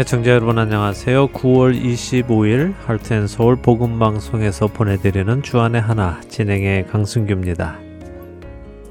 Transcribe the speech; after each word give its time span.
애청자 0.00 0.30
여러분 0.30 0.60
안녕하세요. 0.60 1.26
9월 1.30 1.76
25일 1.82 2.72
할텐서울 2.86 3.56
복음방송에서 3.56 4.68
보내드리는 4.68 5.42
주안의 5.42 5.80
하나 5.80 6.20
진행의 6.28 6.86
강승규입니다. 6.86 7.80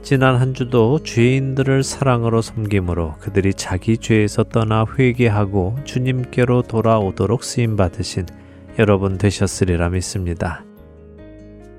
지난 0.03 0.35
한 0.35 0.53
주도 0.53 1.01
죄인들을 1.01 1.83
사랑으로 1.83 2.41
섬김으로 2.41 3.15
그들이 3.21 3.53
자기 3.53 3.97
죄에서 3.97 4.43
떠나 4.43 4.85
회개하고 4.99 5.77
주님께로 5.85 6.63
돌아오도록 6.63 7.45
쓰임 7.45 7.77
받으신 7.77 8.25
여러분 8.77 9.17
되셨으리라 9.17 9.87
믿습니다. 9.87 10.66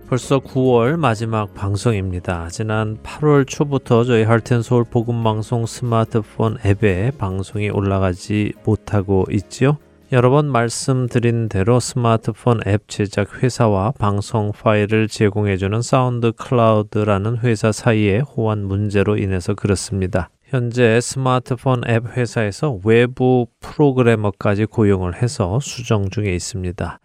벌써 0.09 0.39
9월 0.39 0.97
마지막 0.97 1.53
방송입니다. 1.53 2.49
지난 2.49 2.97
8월 3.03 3.47
초부터 3.47 4.05
저희 4.05 4.23
할텐서울 4.23 4.85
복음방송 4.85 5.67
스마트폰 5.67 6.57
앱에 6.65 7.11
방송이 7.19 7.69
올라가지 7.69 8.55
못하고 8.65 9.27
있지요. 9.31 9.77
여러 10.11 10.31
번 10.31 10.47
말씀드린 10.47 11.51
대로 11.51 11.79
스마트폰 11.79 12.61
앱 12.67 12.89
제작 12.89 13.43
회사와 13.43 13.93
방송 13.99 14.51
파일을 14.53 15.09
제공해주는 15.09 15.83
사운드 15.83 16.33
클라우드라는 16.33 17.41
회사 17.41 17.71
사이의 17.71 18.23
호환 18.23 18.65
문제로 18.65 19.19
인해서 19.19 19.53
그렇습니다. 19.53 20.31
현재 20.45 21.03
스마트폰 21.03 21.83
앱 21.87 22.17
회사에서 22.17 22.79
외부 22.83 23.47
프로그래머까지 23.61 24.65
고용을 24.65 25.21
해서 25.21 25.61
수정 25.61 26.09
중에 26.09 26.35
있습니다. 26.35 26.99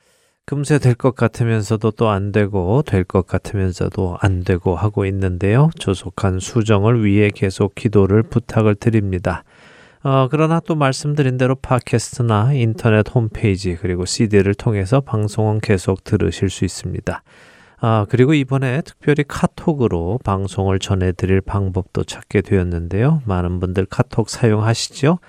금세 0.45 0.77
될 0.77 0.93
것 0.95 1.15
같으면서도 1.15 1.91
또 1.91 2.09
안 2.09 2.31
되고 2.33 2.81
될 2.85 3.05
것 3.05 3.25
같으면서도 3.27 4.17
안 4.19 4.43
되고 4.43 4.75
하고 4.75 5.05
있는데요. 5.05 5.69
조속한 5.79 6.39
수정을 6.39 7.05
위해 7.05 7.29
계속 7.33 7.75
기도를 7.75 8.23
부탁을 8.23 8.75
드립니다. 8.75 9.43
어, 10.03 10.27
그러나 10.29 10.59
또 10.59 10.75
말씀드린 10.75 11.37
대로 11.37 11.55
팟캐스트나 11.55 12.53
인터넷 12.53 13.05
홈페이지 13.15 13.75
그리고 13.77 14.03
CD를 14.03 14.53
통해서 14.53 14.99
방송은 14.99 15.61
계속 15.61 16.03
들으실 16.03 16.49
수 16.49 16.65
있습니다. 16.65 17.23
아, 17.79 18.05
그리고 18.09 18.33
이번에 18.33 18.81
특별히 18.81 19.23
카톡으로 19.25 20.19
방송을 20.25 20.79
전해드릴 20.79 21.39
방법도 21.41 22.03
찾게 22.03 22.41
되었는데요. 22.41 23.21
많은 23.25 23.61
분들 23.61 23.85
카톡 23.85 24.29
사용하시죠? 24.29 25.19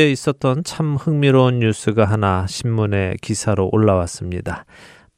호주에 0.00 0.10
있었던 0.12 0.64
참 0.64 0.96
흥미로운 0.96 1.58
뉴스가 1.58 2.06
하나 2.06 2.46
신문에 2.46 3.16
기사로 3.20 3.68
올라왔습니다. 3.70 4.64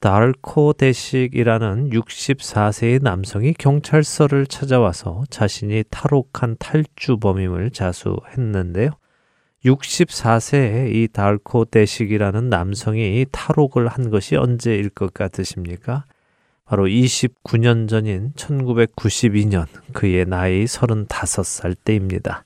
달코 0.00 0.72
대식이라는 0.72 1.90
64세의 1.90 3.02
남성이 3.02 3.54
경찰서를 3.54 4.46
찾아와서 4.46 5.22
자신이 5.30 5.84
탈옥한 5.88 6.56
탈주범임을 6.58 7.70
자수했는데요. 7.70 8.90
64세의 9.64 10.94
이 10.94 11.08
달코 11.12 11.64
대식이라는 11.66 12.48
남성이 12.48 13.24
탈옥을 13.30 13.86
한 13.86 14.10
것이 14.10 14.34
언제일 14.34 14.90
것 14.90 15.14
같으십니까? 15.14 16.04
바로 16.64 16.86
29년 16.86 17.88
전인 17.88 18.32
1992년 18.34 19.66
그의 19.92 20.26
나이 20.26 20.64
35살 20.64 21.76
때입니다. 21.84 22.44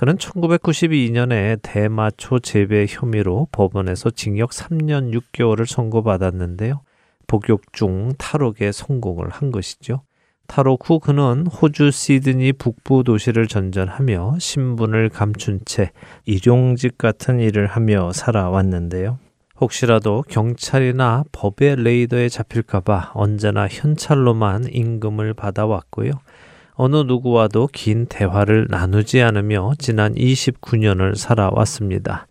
그는 0.00 0.16
1992년에 0.16 1.58
대마초 1.60 2.38
재배 2.38 2.86
혐의로 2.88 3.48
법원에서 3.52 4.08
징역 4.08 4.48
3년 4.48 5.12
6개월을 5.12 5.66
선고받았는데요. 5.66 6.80
복역 7.26 7.74
중 7.74 8.14
탈옥에 8.16 8.72
성공을 8.72 9.28
한 9.28 9.50
것이죠. 9.50 10.00
탈옥 10.46 10.88
후 10.88 11.00
그는 11.00 11.46
호주 11.46 11.90
시드니 11.90 12.54
북부 12.54 13.04
도시를 13.04 13.46
전전하며 13.46 14.36
신분을 14.38 15.10
감춘 15.10 15.60
채 15.66 15.90
일용직 16.24 16.96
같은 16.96 17.38
일을 17.38 17.66
하며 17.66 18.10
살아왔는데요. 18.14 19.18
혹시라도 19.60 20.24
경찰이나 20.30 21.24
법의 21.30 21.76
레이더에 21.76 22.30
잡힐까봐 22.30 23.10
언제나 23.12 23.68
현찰로만 23.68 24.64
임금을 24.72 25.34
받아왔고요. 25.34 26.12
어느 26.82 26.96
누구와도 26.96 27.68
긴 27.74 28.06
대화를 28.06 28.68
나누지 28.70 29.20
않으며 29.20 29.72
지난 29.78 30.14
29년을 30.14 31.14
살아왔습니다. 31.14 32.26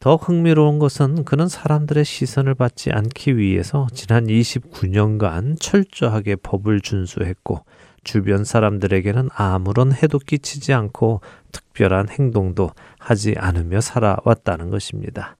더 0.00 0.16
흥미로운 0.16 0.80
것은 0.80 1.24
그는 1.24 1.46
사람들의 1.46 2.04
시선을 2.04 2.56
받지 2.56 2.90
않기 2.90 3.36
위해서 3.36 3.86
지난 3.92 4.26
29년간 4.26 5.60
철저하게 5.60 6.34
법을 6.34 6.80
준수했고 6.80 7.64
주변 8.02 8.42
사람들에게는 8.42 9.28
아무런 9.32 9.92
해도 9.92 10.18
끼치지 10.18 10.72
않고 10.72 11.20
특별한 11.52 12.08
행동도 12.08 12.72
하지 12.98 13.36
않으며 13.38 13.80
살아왔다는 13.80 14.70
것입니다. 14.70 15.36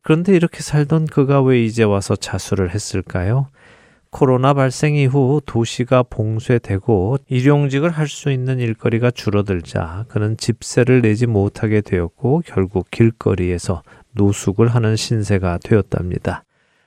그런데 0.00 0.34
이렇게 0.34 0.62
살던 0.62 1.04
그가 1.04 1.42
왜 1.42 1.62
이제 1.62 1.82
와서 1.82 2.16
자수를 2.16 2.70
했을까요? 2.70 3.48
코로나 4.10 4.54
발생 4.54 4.94
이후 4.94 5.40
도시가 5.44 6.04
봉쇄되고 6.04 7.18
일용직을 7.28 7.90
할 7.90 8.08
수 8.08 8.30
있는 8.30 8.58
일거리가 8.58 9.10
줄어들자 9.10 10.06
그는 10.08 10.36
집세를 10.36 11.02
내지 11.02 11.26
못하게 11.26 11.82
되었고 11.82 12.42
결국 12.46 12.90
길거리에서 12.90 13.82
노숙을 14.12 14.68
하는 14.68 14.96
신세가 14.96 15.58
되었답니다. 15.62 16.44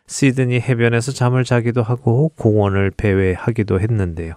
시드니 0.08 0.60
해변에서 0.60 1.12
잠을 1.12 1.44
자기도 1.44 1.84
하고 1.84 2.30
공원을 2.38 2.92
배회하기도 2.92 3.80
했는데요. 3.80 4.34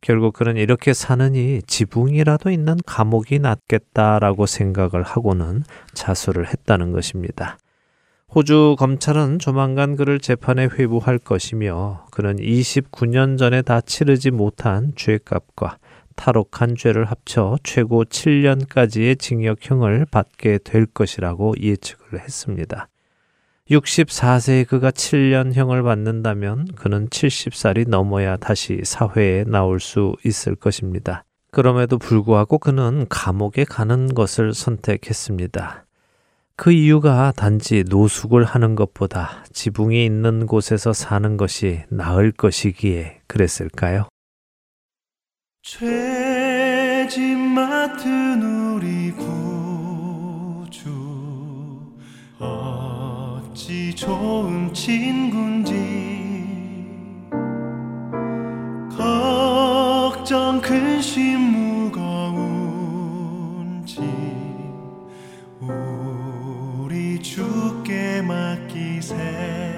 결국 0.00 0.32
그는 0.32 0.56
이렇게 0.56 0.92
사느니 0.94 1.62
지붕이라도 1.66 2.50
있는 2.50 2.76
감옥이 2.86 3.38
낫겠다라고 3.38 4.46
생각을 4.46 5.04
하고는 5.04 5.62
자수를 5.94 6.48
했다는 6.48 6.90
것입니다. 6.90 7.56
호주 8.34 8.76
검찰은 8.78 9.40
조만간 9.40 9.94
그를 9.94 10.18
재판에 10.18 10.64
회부할 10.64 11.18
것이며 11.18 12.06
그는 12.10 12.36
29년 12.36 13.36
전에 13.36 13.60
다 13.60 13.82
치르지 13.82 14.30
못한 14.30 14.94
죄값과 14.96 15.76
탈옥한 16.16 16.76
죄를 16.76 17.04
합쳐 17.04 17.58
최고 17.62 18.06
7년까지의 18.06 19.18
징역형을 19.18 20.06
받게 20.10 20.60
될 20.64 20.86
것이라고 20.86 21.56
예측을 21.60 22.20
했습니다. 22.20 22.88
64세의 23.70 24.66
그가 24.66 24.90
7년형을 24.92 25.84
받는다면 25.84 26.68
그는 26.74 27.08
70살이 27.10 27.86
넘어야 27.86 28.38
다시 28.38 28.80
사회에 28.82 29.44
나올 29.44 29.78
수 29.78 30.16
있을 30.24 30.54
것입니다. 30.54 31.24
그럼에도 31.50 31.98
불구하고 31.98 32.56
그는 32.56 33.04
감옥에 33.10 33.64
가는 33.64 34.14
것을 34.14 34.54
선택했습니다. 34.54 35.84
그 36.56 36.70
이유가 36.70 37.32
단지 37.34 37.82
노숙을 37.88 38.44
하는 38.44 38.74
것보다 38.74 39.44
지붕이 39.52 40.04
있는 40.04 40.46
곳에서 40.46 40.92
사는 40.92 41.36
것이 41.36 41.82
나을 41.88 42.30
것이기에 42.32 43.20
그랬을까요? 43.26 44.08
죄짐 45.62 47.38
맡은 47.38 48.42
우리 48.42 49.12
구주 49.12 50.90
어찌 52.38 53.94
좋은 53.94 54.74
친군지 54.74 55.72
걱정 58.96 60.60
근심 60.60 61.40
무 61.40 61.81
주께 68.22 68.28
맡 68.28 69.71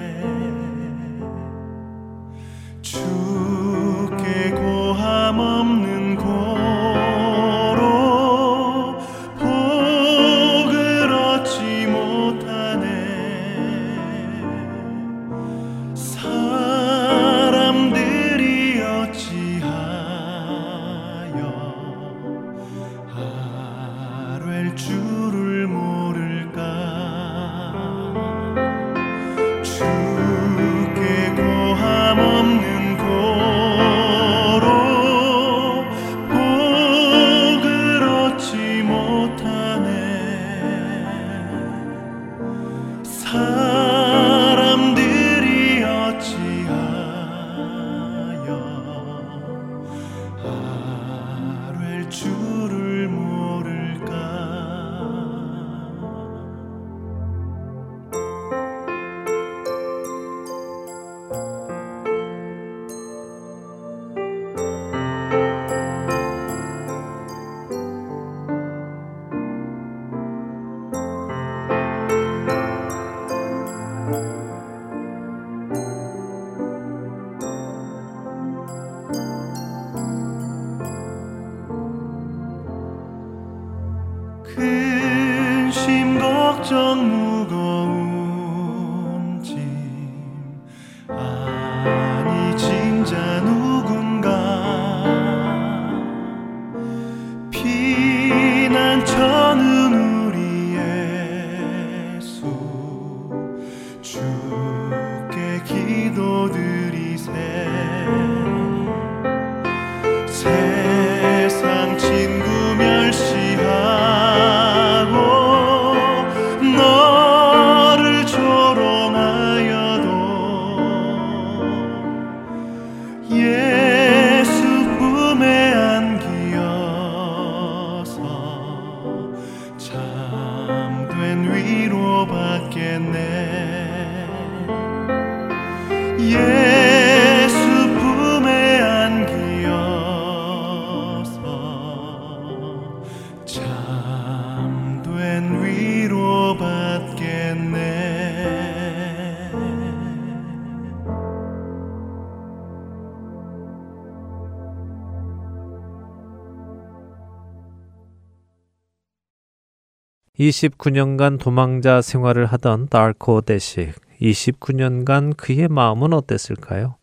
29년간 160.45 161.39
도망자 161.39 162.03
생활을 162.03 162.45
하던 162.47 162.89
달코 162.89 163.41
대식. 163.41 163.95
29년간 164.21 165.37
그의 165.37 165.69
마음은 165.69 166.13
어땠을까요? 166.13 166.97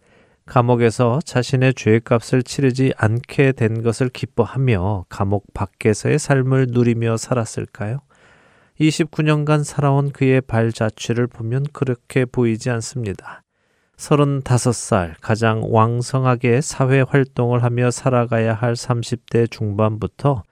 감옥에서 0.46 1.20
자신의 1.26 1.74
죄값을 1.74 2.44
치르지 2.44 2.94
않게 2.98 3.54
된 3.54 3.82
것을 3.82 4.10
기뻐하며 4.10 5.06
감옥 5.10 5.54
밖에서의 5.54 6.20
삶을 6.20 6.68
누리며 6.70 7.18
살았을까요? 7.18 8.02
29년간 8.80 9.64
살아온 9.64 10.12
그의 10.12 10.42
발자취를 10.42 11.28
보면 11.28 11.66
그렇게 11.74 12.26
보이지 12.26 12.70
않습니다. 12.70 13.44
35살 13.98 15.14
가장 15.22 15.62
왕성하게 15.64 16.62
사회 16.62 17.02
활동을 17.02 17.64
하며 17.64 17.92
살아가야 17.92 18.54
할 18.54 18.74
30대 18.74 19.50
중반부터 19.50 20.44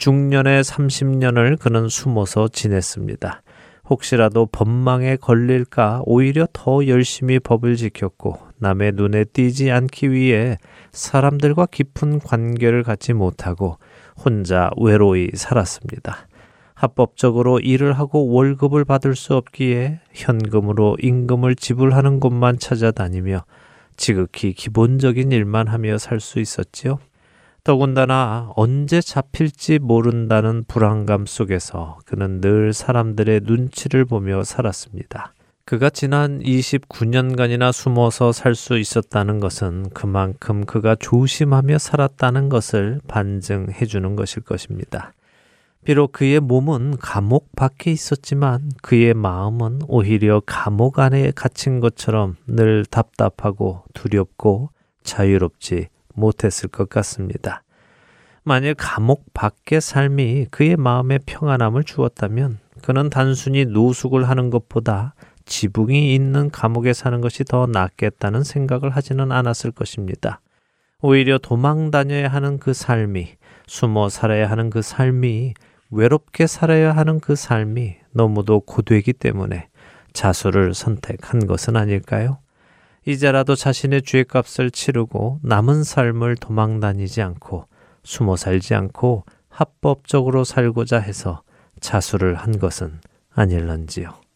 중년의 0.00 0.62
30년을 0.64 1.58
그는 1.58 1.90
숨어서 1.90 2.48
지냈습니다. 2.48 3.42
혹시라도 3.90 4.46
법망에 4.46 5.16
걸릴까 5.16 6.00
오히려 6.06 6.46
더 6.54 6.86
열심히 6.86 7.38
법을 7.38 7.76
지켰고 7.76 8.38
남의 8.56 8.92
눈에 8.92 9.24
띄지 9.24 9.70
않기 9.70 10.10
위해 10.10 10.56
사람들과 10.92 11.66
깊은 11.66 12.20
관계를 12.20 12.82
갖지 12.82 13.12
못하고 13.12 13.76
혼자 14.16 14.70
외로이 14.80 15.32
살았습니다. 15.34 16.28
합법적으로 16.72 17.60
일을 17.60 17.92
하고 17.92 18.26
월급을 18.32 18.86
받을 18.86 19.14
수 19.14 19.34
없기에 19.34 20.00
현금으로 20.14 20.96
임금을 20.98 21.56
지불하는 21.56 22.20
곳만 22.20 22.58
찾아다니며 22.58 23.44
지극히 23.98 24.54
기본적인 24.54 25.30
일만 25.30 25.68
하며 25.68 25.98
살 25.98 26.20
수 26.20 26.40
있었지요. 26.40 27.00
더군다나 27.62 28.50
언제 28.56 29.00
잡힐지 29.00 29.78
모른다는 29.78 30.64
불안감 30.66 31.26
속에서 31.26 31.98
그는 32.06 32.40
늘 32.40 32.72
사람들의 32.72 33.42
눈치를 33.44 34.04
보며 34.06 34.44
살았습니다. 34.44 35.34
그가 35.66 35.88
지난 35.90 36.40
29년간이나 36.40 37.70
숨어서 37.70 38.32
살 38.32 38.54
수 38.54 38.78
있었다는 38.78 39.38
것은 39.38 39.90
그만큼 39.90 40.64
그가 40.64 40.96
조심하며 40.96 41.78
살았다는 41.78 42.48
것을 42.48 43.00
반증해 43.06 43.86
주는 43.86 44.16
것일 44.16 44.42
것입니다. 44.42 45.12
비록 45.84 46.12
그의 46.12 46.40
몸은 46.40 46.96
감옥 46.98 47.54
밖에 47.54 47.92
있었지만 47.92 48.70
그의 48.82 49.14
마음은 49.14 49.82
오히려 49.86 50.42
감옥 50.44 50.98
안에 50.98 51.30
갇힌 51.34 51.80
것처럼 51.80 52.36
늘 52.46 52.84
답답하고 52.84 53.84
두렵고 53.94 54.70
자유롭지 55.04 55.88
못했을 56.14 56.68
것 56.68 56.88
같습니다. 56.88 57.62
만일 58.42 58.74
감옥 58.74 59.32
밖의 59.34 59.80
삶이 59.80 60.46
그의 60.50 60.76
마음에 60.76 61.18
평안함을 61.18 61.84
주었다면 61.84 62.58
그는 62.82 63.10
단순히 63.10 63.66
노숙을 63.66 64.28
하는 64.28 64.50
것보다 64.50 65.14
지붕이 65.44 66.14
있는 66.14 66.50
감옥에 66.50 66.92
사는 66.92 67.20
것이 67.20 67.44
더 67.44 67.66
낫겠다는 67.66 68.44
생각을 68.44 68.90
하지는 68.90 69.32
않았을 69.32 69.72
것입니다. 69.72 70.40
오히려 71.02 71.38
도망 71.38 71.90
다녀야 71.90 72.28
하는 72.28 72.58
그 72.58 72.72
삶이, 72.72 73.34
숨어 73.66 74.08
살아야 74.08 74.50
하는 74.50 74.70
그 74.70 74.82
삶이, 74.82 75.54
외롭게 75.90 76.46
살아야 76.46 76.94
하는 76.94 77.20
그 77.20 77.34
삶이 77.34 77.96
너무도 78.12 78.60
고되기 78.60 79.12
때문에 79.14 79.68
자수를 80.12 80.74
선택한 80.74 81.46
것은 81.46 81.76
아닐까요? 81.76 82.38
이제라도 83.06 83.54
자신의 83.54 84.02
죄값을 84.02 84.70
치르고 84.70 85.40
남은 85.42 85.84
삶을 85.84 86.36
도망 86.36 86.80
다니지 86.80 87.22
않고 87.22 87.66
숨어 88.04 88.36
살지 88.36 88.74
않고 88.74 89.24
합법적으로 89.48 90.44
살고자 90.44 90.98
해서 90.98 91.42
자수를 91.80 92.34
한 92.34 92.58
것은 92.58 93.00
아닐런지요. 93.32 94.29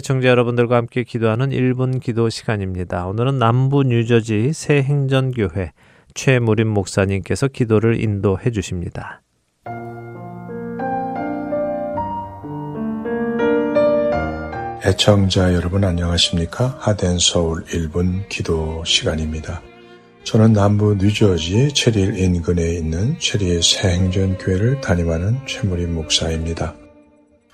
애청자 0.00 0.28
여러분들과 0.28 0.76
함께 0.76 1.04
기도하는 1.04 1.50
1분 1.50 2.00
기도 2.00 2.30
시간입니다. 2.30 3.06
오늘은 3.06 3.38
남부 3.38 3.82
뉴저지 3.82 4.54
새 4.54 4.82
행전교회 4.82 5.72
최무림 6.14 6.68
목사님께서 6.68 7.48
기도를 7.48 8.02
인도해 8.02 8.50
주십니다. 8.50 9.20
애청자 14.86 15.52
여러분 15.52 15.84
안녕하십니까? 15.84 16.78
하덴 16.78 17.18
서울 17.18 17.62
1분 17.64 18.26
기도 18.30 18.82
시간입니다. 18.86 19.60
저는 20.24 20.54
남부 20.54 20.94
뉴저지 20.94 21.74
체리일 21.74 22.16
인근에 22.16 22.72
있는 22.72 23.18
체리의 23.18 23.60
새행전교회를 23.62 24.80
담임하는 24.80 25.40
최무림 25.46 25.92
목사입니다. 25.92 26.79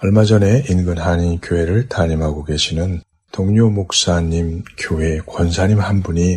얼마 0.02 0.26
전에 0.26 0.62
인근 0.68 0.98
한인교회를 0.98 1.88
담임하고 1.88 2.44
계시는 2.44 3.00
동료 3.32 3.70
목사님 3.70 4.62
교회 4.76 5.18
권사님 5.20 5.80
한 5.80 6.02
분이 6.02 6.36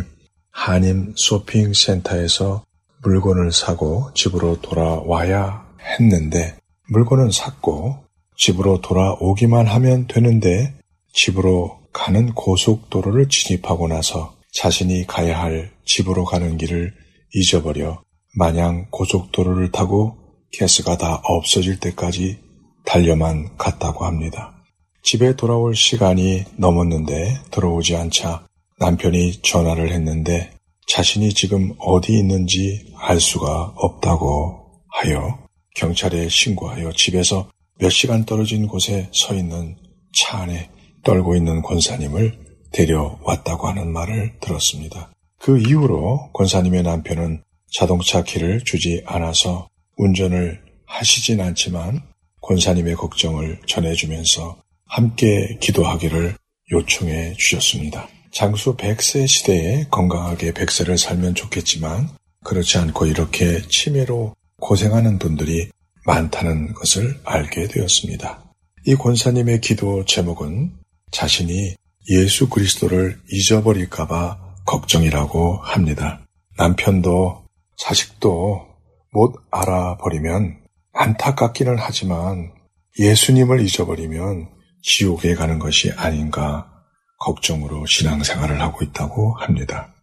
한인 0.50 1.12
쇼핑센터에서 1.14 2.64
물건을 3.02 3.52
사고 3.52 4.10
집으로 4.14 4.62
돌아와야 4.62 5.66
했는데 5.78 6.56
물건은 6.88 7.30
샀고 7.30 8.02
집으로 8.34 8.80
돌아오기만 8.80 9.66
하면 9.66 10.06
되는데 10.06 10.74
집으로 11.12 11.80
가는 11.92 12.32
고속도로를 12.32 13.28
진입하고 13.28 13.88
나서 13.88 14.36
자신이 14.52 15.06
가야 15.06 15.38
할 15.38 15.70
집으로 15.84 16.24
가는 16.24 16.56
길을 16.56 16.94
잊어버려 17.34 18.02
마냥 18.38 18.86
고속도로를 18.90 19.70
타고 19.70 20.16
가스가 20.58 20.96
다 20.96 21.20
없어질 21.24 21.78
때까지 21.78 22.49
달려만 22.84 23.56
갔다고 23.56 24.04
합니다. 24.04 24.54
집에 25.02 25.34
돌아올 25.34 25.74
시간이 25.74 26.44
넘었는데 26.56 27.40
들어오지 27.50 27.96
않자 27.96 28.46
남편이 28.78 29.42
전화를 29.42 29.92
했는데 29.92 30.50
자신이 30.86 31.32
지금 31.34 31.72
어디 31.78 32.12
있는지 32.18 32.92
알 32.96 33.20
수가 33.20 33.74
없다고 33.76 34.82
하여 34.88 35.38
경찰에 35.76 36.28
신고하여 36.28 36.92
집에서 36.92 37.48
몇 37.78 37.90
시간 37.90 38.24
떨어진 38.24 38.66
곳에 38.66 39.08
서 39.12 39.34
있는 39.34 39.76
차 40.12 40.38
안에 40.38 40.68
떨고 41.04 41.36
있는 41.36 41.62
권사님을 41.62 42.38
데려왔다고 42.72 43.68
하는 43.68 43.92
말을 43.92 44.38
들었습니다. 44.40 45.10
그 45.38 45.58
이후로 45.58 46.30
권사님의 46.32 46.82
남편은 46.82 47.42
자동차 47.72 48.22
키를 48.22 48.62
주지 48.64 49.02
않아서 49.06 49.68
운전을 49.96 50.60
하시진 50.86 51.40
않지만 51.40 52.02
권사님의 52.42 52.94
걱정을 52.96 53.60
전해주면서 53.66 54.56
함께 54.86 55.56
기도하기를 55.60 56.34
요청해 56.72 57.34
주셨습니다. 57.36 58.08
장수 58.32 58.76
100세 58.76 59.26
시대에 59.26 59.86
건강하게 59.90 60.52
100세를 60.52 60.96
살면 60.96 61.34
좋겠지만 61.34 62.08
그렇지 62.44 62.78
않고 62.78 63.06
이렇게 63.06 63.60
치매로 63.68 64.34
고생하는 64.60 65.18
분들이 65.18 65.68
많다는 66.06 66.74
것을 66.74 67.18
알게 67.24 67.68
되었습니다. 67.68 68.44
이 68.86 68.94
권사님의 68.94 69.60
기도 69.60 70.04
제목은 70.04 70.72
자신이 71.10 71.74
예수 72.08 72.48
그리스도를 72.48 73.18
잊어버릴까봐 73.30 74.38
걱정이라고 74.64 75.58
합니다. 75.62 76.20
남편도 76.56 77.44
자식도 77.76 78.66
못 79.12 79.34
알아버리면 79.50 80.59
안타깝기는 80.92 81.76
하지만 81.78 82.52
예수님을 82.98 83.60
잊어버리면 83.60 84.48
지옥에 84.82 85.34
가는 85.34 85.58
것이 85.58 85.92
아닌가 85.92 86.70
걱정으로 87.18 87.86
신앙생활을 87.86 88.60
하고 88.60 88.84
있다고 88.84 89.34
합니다. 89.34 89.94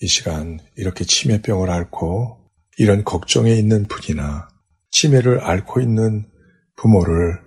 이 0.00 0.06
시간 0.06 0.60
이렇게 0.76 1.04
치매병을 1.04 1.70
앓고 1.70 2.50
이런 2.78 3.02
걱정에 3.02 3.52
있는 3.52 3.86
분이나 3.86 4.48
치매를 4.90 5.40
앓고 5.40 5.80
있는 5.80 6.26
부모를 6.76 7.40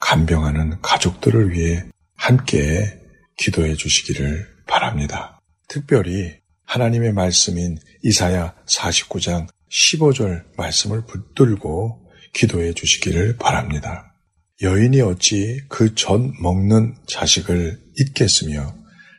간병하는 0.00 0.82
가족들을 0.82 1.52
위해 1.52 1.82
함께 2.14 3.00
기도해 3.38 3.74
주시기를 3.74 4.46
바랍니다. 4.66 5.40
특별히 5.68 6.36
하나님의 6.66 7.12
말씀인 7.14 7.78
이사야 8.02 8.54
49장 8.66 9.48
15절 9.70 10.56
말씀을 10.56 11.04
붙들고 11.06 12.03
기도해 12.34 12.74
주시기를 12.74 13.36
바랍니다. 13.36 14.14
여인이 14.62 15.00
어찌 15.00 15.60
그 15.68 15.94
전 15.94 16.32
먹는 16.40 16.94
자식을 17.06 17.80
잊겠으며 17.98 18.74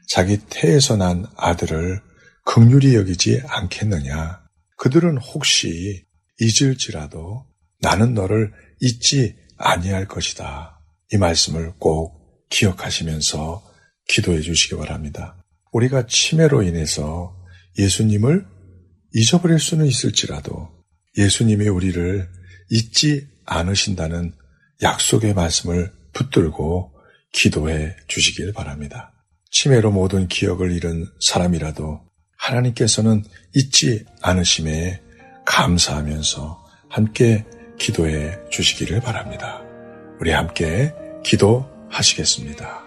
자기 0.08 0.38
태에서 0.49 0.95
난 0.95 1.25
아들을 1.36 2.01
극률이 2.45 2.95
여기지 2.95 3.41
않겠느냐. 3.47 4.41
그들은 4.78 5.17
혹시 5.17 6.06
잊을지라도 6.39 7.45
나는 7.82 8.13
너를 8.13 8.51
잊지 8.82 9.36
아니할 9.58 10.08
것이다. 10.08 10.80
이 11.12 11.17
말씀을 11.17 11.73
꼭 11.80 12.47
기억하시면서 12.49 13.63
기도해 14.08 14.41
주시기 14.41 14.75
바랍니다. 14.75 15.43
우리가 15.71 16.08
치매로 16.08 16.63
인해서 16.63 17.36
예수님을 17.78 18.45
잊어버릴 19.13 19.60
수는 19.60 19.86
있을지라도 19.86 20.69
예수님이 21.17 21.67
우리를 21.67 22.30
잊지 22.69 23.28
않으신다는 23.45 24.34
약속의 24.82 25.34
말씀을 25.34 25.91
붙들고 26.13 26.93
기도해 27.32 27.95
주시길 28.08 28.54
바랍니다. 28.54 29.12
치매로 29.51 29.91
모든 29.91 30.28
기억을 30.28 30.71
잃은 30.71 31.08
사람이라도 31.19 32.01
하나님께서는 32.38 33.23
잊지 33.54 34.06
않으심에 34.21 35.01
감사하면서 35.45 36.65
함께 36.89 37.45
기도해 37.78 38.38
주시기를 38.49 39.01
바랍니다. 39.01 39.62
우리 40.19 40.32
함께 40.32 40.93
기도하시겠습니다. 41.23 42.85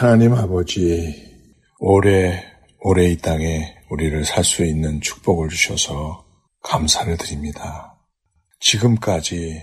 하나님 0.00 0.32
아버지, 0.32 1.14
오래, 1.78 2.42
오래 2.78 3.10
이 3.10 3.18
땅에 3.18 3.76
우리를 3.90 4.24
살 4.24 4.44
수 4.44 4.64
있는 4.64 5.02
축복을 5.02 5.50
주셔서 5.50 6.24
감사를 6.62 7.14
드립니다. 7.18 7.98
지금까지 8.60 9.60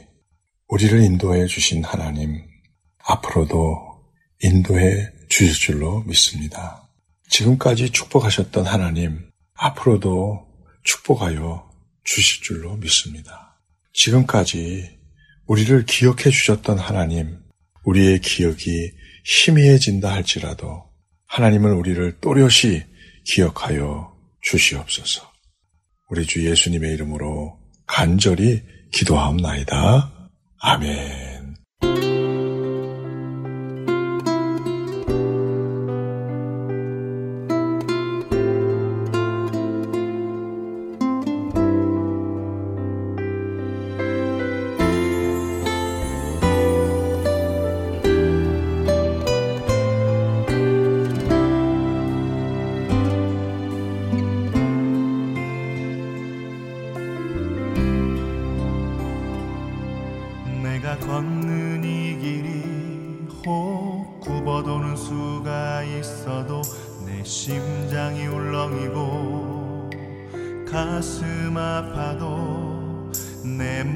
우리를 0.68 1.02
인도해 1.02 1.48
주신 1.48 1.84
하나님, 1.84 2.40
앞으로도 3.00 3.80
인도해 4.44 5.10
주실 5.28 5.56
줄로 5.56 6.04
믿습니다. 6.04 6.88
지금까지 7.30 7.90
축복하셨던 7.90 8.68
하나님, 8.68 9.32
앞으로도 9.56 10.46
축복하여 10.84 11.68
주실 12.04 12.44
줄로 12.44 12.76
믿습니다. 12.76 13.60
지금까지 13.92 15.00
우리를 15.48 15.84
기억해 15.88 16.30
주셨던 16.30 16.78
하나님, 16.78 17.40
우리의 17.86 18.20
기억이 18.20 18.92
희미해진다 19.28 20.14
할지라도 20.14 20.86
하나님은 21.28 21.74
우리를 21.74 22.20
또렷이 22.22 22.84
기억하여 23.26 24.16
주시옵소서. 24.42 25.30
우리 26.10 26.26
주 26.26 26.50
예수님의 26.50 26.94
이름으로 26.94 27.60
간절히 27.86 28.64
기도하옵나이다. 28.92 30.30
아멘. 30.62 31.27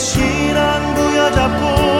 신앙 0.00 0.94
부여잡고 0.94 1.99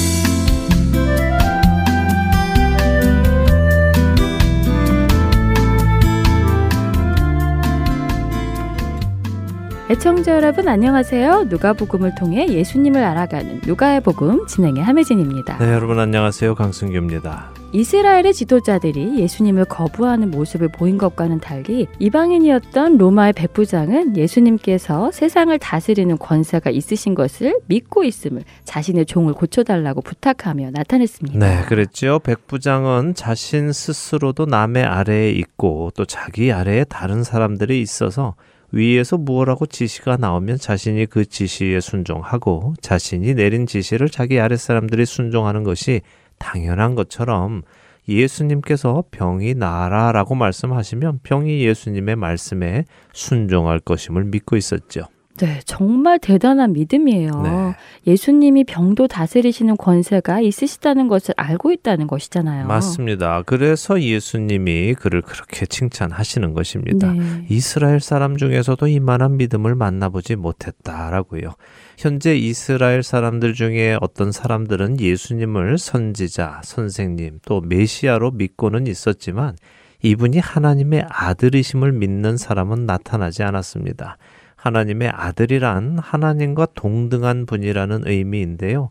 애청자 9.91 10.35
여러분 10.35 10.69
안녕하세요. 10.69 11.47
누가복음을 11.49 12.15
통해 12.15 12.47
예수님을 12.47 13.03
알아가는 13.03 13.59
누가의 13.67 13.99
복음 13.99 14.47
진행의 14.47 14.81
함혜진입니다. 14.81 15.57
네, 15.57 15.73
여러분 15.73 15.99
안녕하세요. 15.99 16.55
강승규입니다. 16.55 17.49
이스라엘의 17.73 18.33
지도자들이 18.33 19.19
예수님을 19.19 19.65
거부하는 19.65 20.31
모습을 20.31 20.69
보인 20.69 20.97
것과는 20.97 21.41
달리 21.41 21.87
이방인이었던 21.99 22.99
로마의 22.99 23.33
백부장은 23.33 24.15
예수님께서 24.15 25.11
세상을 25.11 25.59
다스리는 25.59 26.17
권세가 26.17 26.69
있으신 26.69 27.13
것을 27.13 27.59
믿고 27.67 28.05
있음을 28.05 28.43
자신의 28.63 29.07
종을 29.07 29.33
고쳐달라고 29.33 29.99
부탁하며 30.03 30.71
나타냈습니다. 30.71 31.37
네, 31.37 31.65
그랬죠. 31.65 32.19
백부장은 32.23 33.15
자신 33.15 33.73
스스로도 33.73 34.45
남의 34.45 34.85
아래에 34.85 35.31
있고 35.31 35.91
또 35.97 36.05
자기 36.05 36.53
아래에 36.53 36.85
다른 36.85 37.23
사람들이 37.23 37.81
있어서 37.81 38.35
위에서 38.71 39.17
무엇라고 39.17 39.65
지시가 39.65 40.17
나오면 40.17 40.57
자신이 40.57 41.05
그 41.07 41.25
지시에 41.25 41.79
순종하고 41.79 42.73
자신이 42.81 43.33
내린 43.35 43.65
지시를 43.65 44.09
자기 44.09 44.39
아랫사람들이 44.39 45.05
순종하는 45.05 45.63
것이 45.63 46.01
당연한 46.37 46.95
것처럼 46.95 47.63
예수님께서 48.07 49.03
병이 49.11 49.55
나아라라고 49.55 50.35
말씀하시면 50.35 51.19
병이 51.23 51.63
예수님의 51.65 52.15
말씀에 52.15 52.85
순종할 53.13 53.79
것임을 53.79 54.25
믿고 54.25 54.57
있었죠. 54.57 55.03
네, 55.41 55.59
정말 55.65 56.19
대단한 56.19 56.71
믿음이에요. 56.73 57.41
네. 57.41 57.75
예수님이 58.05 58.63
병도 58.63 59.07
다스리시는 59.07 59.75
권세가 59.75 60.41
있으시다는 60.41 61.07
것을 61.07 61.33
알고 61.35 61.71
있다는 61.71 62.05
것이잖아요. 62.05 62.67
맞습니다. 62.67 63.41
그래서 63.47 63.99
예수님이 63.99 64.93
그를 64.93 65.23
그렇게 65.23 65.65
칭찬하시는 65.65 66.53
것입니다. 66.53 67.11
네. 67.13 67.45
이스라엘 67.49 67.99
사람 67.99 68.37
중에서도 68.37 68.87
이만한 68.87 69.37
믿음을 69.37 69.73
만나보지 69.73 70.35
못했다라고요. 70.35 71.55
현재 71.97 72.35
이스라엘 72.35 73.01
사람들 73.01 73.55
중에 73.55 73.97
어떤 73.99 74.31
사람들은 74.31 74.99
예수님을 74.99 75.79
선지자, 75.79 76.61
선생님, 76.63 77.39
또 77.45 77.61
메시아로 77.61 78.31
믿고는 78.31 78.85
있었지만 78.85 79.55
이분이 80.03 80.39
하나님의 80.39 81.05
아들이심을 81.09 81.91
믿는 81.93 82.37
사람은 82.37 82.85
나타나지 82.85 83.43
않았습니다. 83.43 84.17
하나님의 84.61 85.09
아들이란 85.09 85.97
하나님과 85.97 86.67
동등한 86.75 87.47
분이라는 87.47 88.03
의미인데요. 88.05 88.89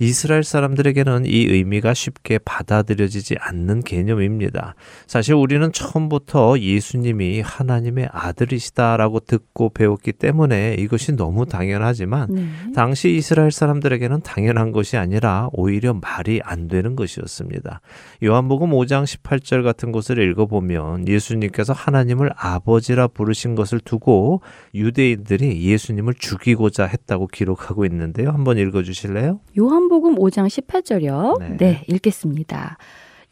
이스라엘 0.00 0.42
사람들에게는 0.42 1.24
이 1.24 1.46
의미가 1.46 1.94
쉽게 1.94 2.38
받아들여지지 2.38 3.36
않는 3.38 3.82
개념입니다. 3.82 4.74
사실 5.06 5.34
우리는 5.34 5.70
처음부터 5.70 6.58
예수님이 6.58 7.40
하나님의 7.40 8.08
아들이시다라고 8.10 9.20
듣고 9.20 9.68
배웠기 9.68 10.12
때문에 10.12 10.74
이것이 10.80 11.12
너무 11.12 11.46
당연하지만 11.46 12.28
네. 12.28 12.48
당시 12.74 13.14
이스라엘 13.14 13.52
사람들에게는 13.52 14.22
당연한 14.22 14.72
것이 14.72 14.96
아니라 14.96 15.48
오히려 15.52 15.94
말이 15.94 16.40
안 16.42 16.66
되는 16.66 16.96
것이었습니다. 16.96 17.80
요한복음 18.24 18.70
5장 18.70 19.04
18절 19.04 19.62
같은 19.62 19.92
곳을 19.92 20.18
읽어보면 20.18 21.06
예수님께서 21.06 21.72
하나님을 21.72 22.32
아버지라 22.34 23.06
부르신 23.06 23.54
것을 23.54 23.78
두고 23.78 24.42
유대인들이 24.74 25.62
예수님을 25.62 26.14
죽이고자 26.18 26.86
했다고 26.86 27.28
기록하고 27.28 27.84
있는데요. 27.84 28.30
한번 28.30 28.58
읽어주실래요? 28.58 29.38
요한 29.56 29.83
복음 29.88 30.16
5장 30.16 30.46
18절이요. 30.46 31.38
네. 31.38 31.56
네. 31.56 31.84
읽겠습니다. 31.88 32.78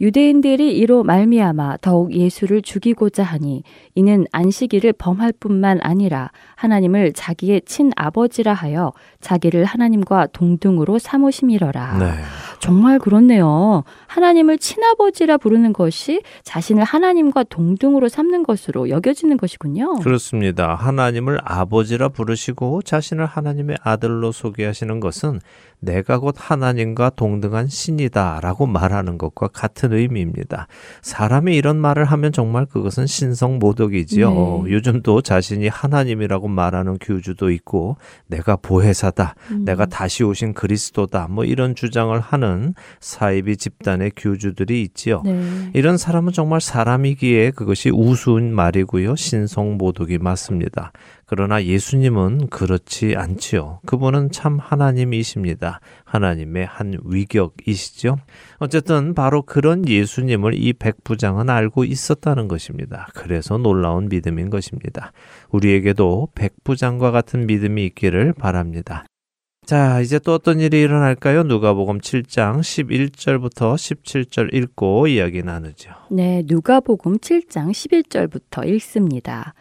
유대인들이 0.03 0.77
이로 0.77 1.05
말미암아 1.05 1.79
더욱 1.81 2.12
예수를 2.12 2.61
죽이고자 2.61 3.23
하니 3.23 3.62
이는 3.95 4.27
안식일을 4.33 4.95
범할 4.95 5.33
뿐만 5.38 5.79
아니라 5.81 6.33
하나님을 6.57 7.12
자기의 7.12 7.62
친아버지라 7.65 8.53
하여 8.53 8.93
자기를 9.21 9.65
하나님과 9.65 10.27
동등으로 10.33 10.99
삼으심이러라. 10.99 11.99
네. 11.99 12.07
정말 12.59 12.99
그렇네요. 12.99 13.85
하나님을 14.09 14.59
친아버지라 14.59 15.37
부르는 15.37 15.73
것이 15.73 16.23
자신을 16.43 16.83
하나님과 16.83 17.45
동등으로 17.45 18.09
삼는 18.09 18.43
것으로 18.43 18.88
여겨지는 18.88 19.37
것이군요. 19.37 20.01
그렇습니다. 20.01 20.75
하나님을 20.75 21.38
아버지라 21.45 22.09
부르시고 22.09 22.83
자신을 22.83 23.27
하나님의 23.27 23.77
아들로 23.83 24.33
소개하시는 24.33 24.99
것은 24.99 25.41
내가 25.79 26.19
곧 26.19 26.37
하나님과 26.38 27.11
동등한 27.11 27.67
신이다 27.67 28.41
라고 28.43 28.67
말하는 28.67 29.19
것과 29.19 29.49
같은 29.49 29.91
의미입니다. 29.92 30.66
사람이 31.02 31.55
이런 31.55 31.78
말을 31.78 32.05
하면 32.05 32.33
정말 32.33 32.66
그것은 32.66 33.07
신성 33.07 33.59
모독이지요. 33.59 34.64
네. 34.66 34.72
요즘도 34.72 35.22
자신이 35.22 35.68
하나님이라고 35.68 36.48
말하는 36.48 36.98
교주도 36.98 37.50
있고 37.50 37.96
내가 38.26 38.57
보혜사다, 38.57 39.35
음. 39.50 39.64
내가 39.64 39.87
다시 39.87 40.24
오신 40.24 40.55
그리스도다 40.55 41.28
뭐 41.28 41.44
이런 41.44 41.74
주장을 41.74 42.18
하는 42.18 42.74
사이비 43.00 43.57
집단의 43.57 44.12
교주들이 44.16 44.83
있지요. 44.83 45.22
네. 45.24 45.70
이런 45.74 45.96
사람은 45.96 46.33
정말 46.33 46.61
사람이기에 46.61 47.52
그것이 47.52 47.90
우스운 47.90 48.55
말이고요. 48.55 49.16
신성 49.16 49.76
모독이 49.76 50.18
맞습니다. 50.18 50.92
그러나 51.35 51.64
예수님은 51.64 52.49
그렇지 52.49 53.14
않지요. 53.16 53.81
그분은 53.87 54.33
참 54.33 54.59
하나님이십니다. 54.59 55.81
하나님의 56.05 56.66
한 56.66 56.99
위격이시죠. 57.03 58.18
어쨌든 58.59 59.14
바로 59.14 59.40
그런 59.40 59.88
예수님을 59.88 60.53
이 60.53 60.75
백부장은 60.75 61.49
알고 61.49 61.85
있었다는 61.85 62.49
것입니다. 62.49 63.09
그래서 63.14 63.57
놀라운 63.57 64.11
믿음인 64.11 64.51
것입니다. 64.51 65.12
우리에게도 65.49 66.29
백부장과 66.35 67.12
같은 67.12 67.47
믿음이 67.47 67.83
있기를 67.87 68.35
바랍니다. 68.35 69.07
자, 69.64 70.01
이제 70.01 70.18
또 70.18 70.35
어떤 70.35 70.61
일이 70.61 70.83
일어날까요? 70.83 71.45
누가복음 71.45 72.01
7장 72.01 72.61
11절부터 72.61 73.75
17절 73.77 74.53
읽고 74.53 75.07
이야기 75.07 75.42
나누죠. 75.42 75.92
네, 76.11 76.42
누가복음 76.45 77.16
7장 77.21 77.71
11절부터 77.71 78.68
읽습니다. 78.68 79.55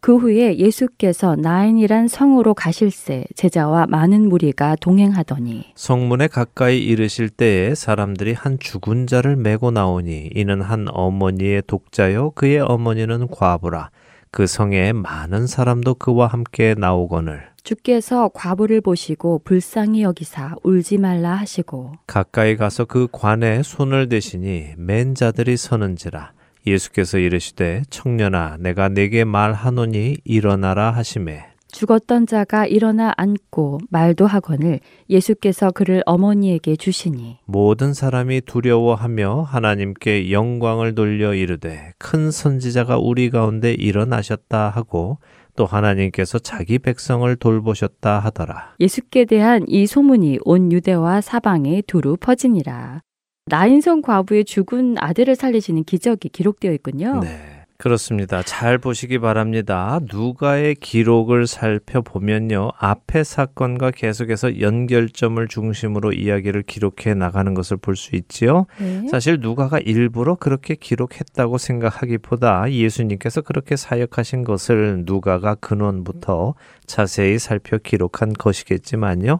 그 0.00 0.16
후에 0.16 0.58
예수께서 0.58 1.34
나인이란 1.34 2.06
성으로 2.06 2.54
가실새 2.54 3.24
제자와 3.34 3.86
많은 3.88 4.28
무리가 4.28 4.76
동행하더니 4.76 5.72
성문에 5.74 6.28
가까이 6.28 6.78
이르실 6.78 7.30
때에 7.30 7.74
사람들이 7.74 8.32
한 8.32 8.58
죽은 8.58 9.06
자를 9.06 9.36
메고 9.36 9.70
나오니 9.70 10.30
이는 10.34 10.62
한 10.62 10.86
어머니의 10.88 11.62
독자요 11.66 12.30
그의 12.30 12.60
어머니는 12.60 13.28
과부라. 13.28 13.90
그 14.30 14.46
성에 14.46 14.92
많은 14.92 15.46
사람도 15.46 15.94
그와 15.94 16.26
함께 16.26 16.74
나오거늘. 16.76 17.48
주께서 17.64 18.30
과부를 18.32 18.80
보시고 18.80 19.40
불쌍히 19.44 20.02
여기사 20.02 20.54
울지 20.62 20.98
말라 20.98 21.34
하시고 21.34 21.92
가까이 22.06 22.56
가서 22.56 22.84
그 22.86 23.08
관에 23.10 23.62
손을 23.62 24.08
대시니 24.08 24.74
맨 24.78 25.14
자들이 25.14 25.56
서는지라 25.58 26.32
예수께서 26.70 27.18
이르시되 27.18 27.82
청년아 27.90 28.58
내가 28.60 28.88
내게 28.88 29.24
말하노니 29.24 30.18
일어나라 30.24 30.90
하심에 30.90 31.46
죽었던 31.70 32.26
자가 32.26 32.66
일어나 32.66 33.12
앉고 33.16 33.80
말도 33.90 34.26
하거늘 34.26 34.80
예수께서 35.10 35.70
그를 35.70 36.02
어머니에게 36.06 36.76
주시니 36.76 37.38
모든 37.44 37.92
사람이 37.92 38.42
두려워하며 38.42 39.42
하나님께 39.42 40.32
영광을 40.32 40.94
돌려 40.94 41.34
이르되 41.34 41.92
큰 41.98 42.30
선지자가 42.30 42.98
우리 42.98 43.30
가운데 43.30 43.72
일어나셨다 43.72 44.70
하고 44.70 45.18
또 45.56 45.66
하나님께서 45.66 46.38
자기 46.38 46.78
백성을 46.78 47.34
돌보셨다 47.34 48.20
하더라. 48.20 48.74
예수께 48.78 49.24
대한 49.24 49.64
이 49.66 49.88
소문이 49.88 50.38
온 50.44 50.70
유대와 50.70 51.20
사방에 51.20 51.82
두루 51.82 52.16
퍼지니라. 52.16 53.00
나인성 53.48 54.02
과부의 54.02 54.44
죽은 54.44 54.96
아들을 54.98 55.34
살리시는 55.36 55.84
기적이 55.84 56.28
기록되어 56.30 56.72
있군요. 56.72 57.20
네. 57.20 57.58
그렇습니다. 57.80 58.42
잘 58.42 58.78
보시기 58.78 59.20
바랍니다. 59.20 60.00
누가의 60.10 60.74
기록을 60.74 61.46
살펴보면요. 61.46 62.72
앞의 62.76 63.24
사건과 63.24 63.92
계속해서 63.92 64.58
연결점을 64.60 65.46
중심으로 65.46 66.12
이야기를 66.12 66.64
기록해 66.64 67.14
나가는 67.14 67.54
것을 67.54 67.76
볼 67.76 67.94
수 67.94 68.16
있지요. 68.16 68.66
네. 68.80 69.06
사실 69.08 69.38
누가가 69.40 69.78
일부러 69.78 70.34
그렇게 70.34 70.74
기록했다고 70.74 71.56
생각하기보다 71.58 72.72
예수님께서 72.72 73.42
그렇게 73.42 73.76
사역하신 73.76 74.42
것을 74.42 75.04
누가가 75.04 75.54
근원부터 75.54 76.54
자세히 76.86 77.38
살펴 77.38 77.78
기록한 77.78 78.32
것이겠지만요. 78.32 79.38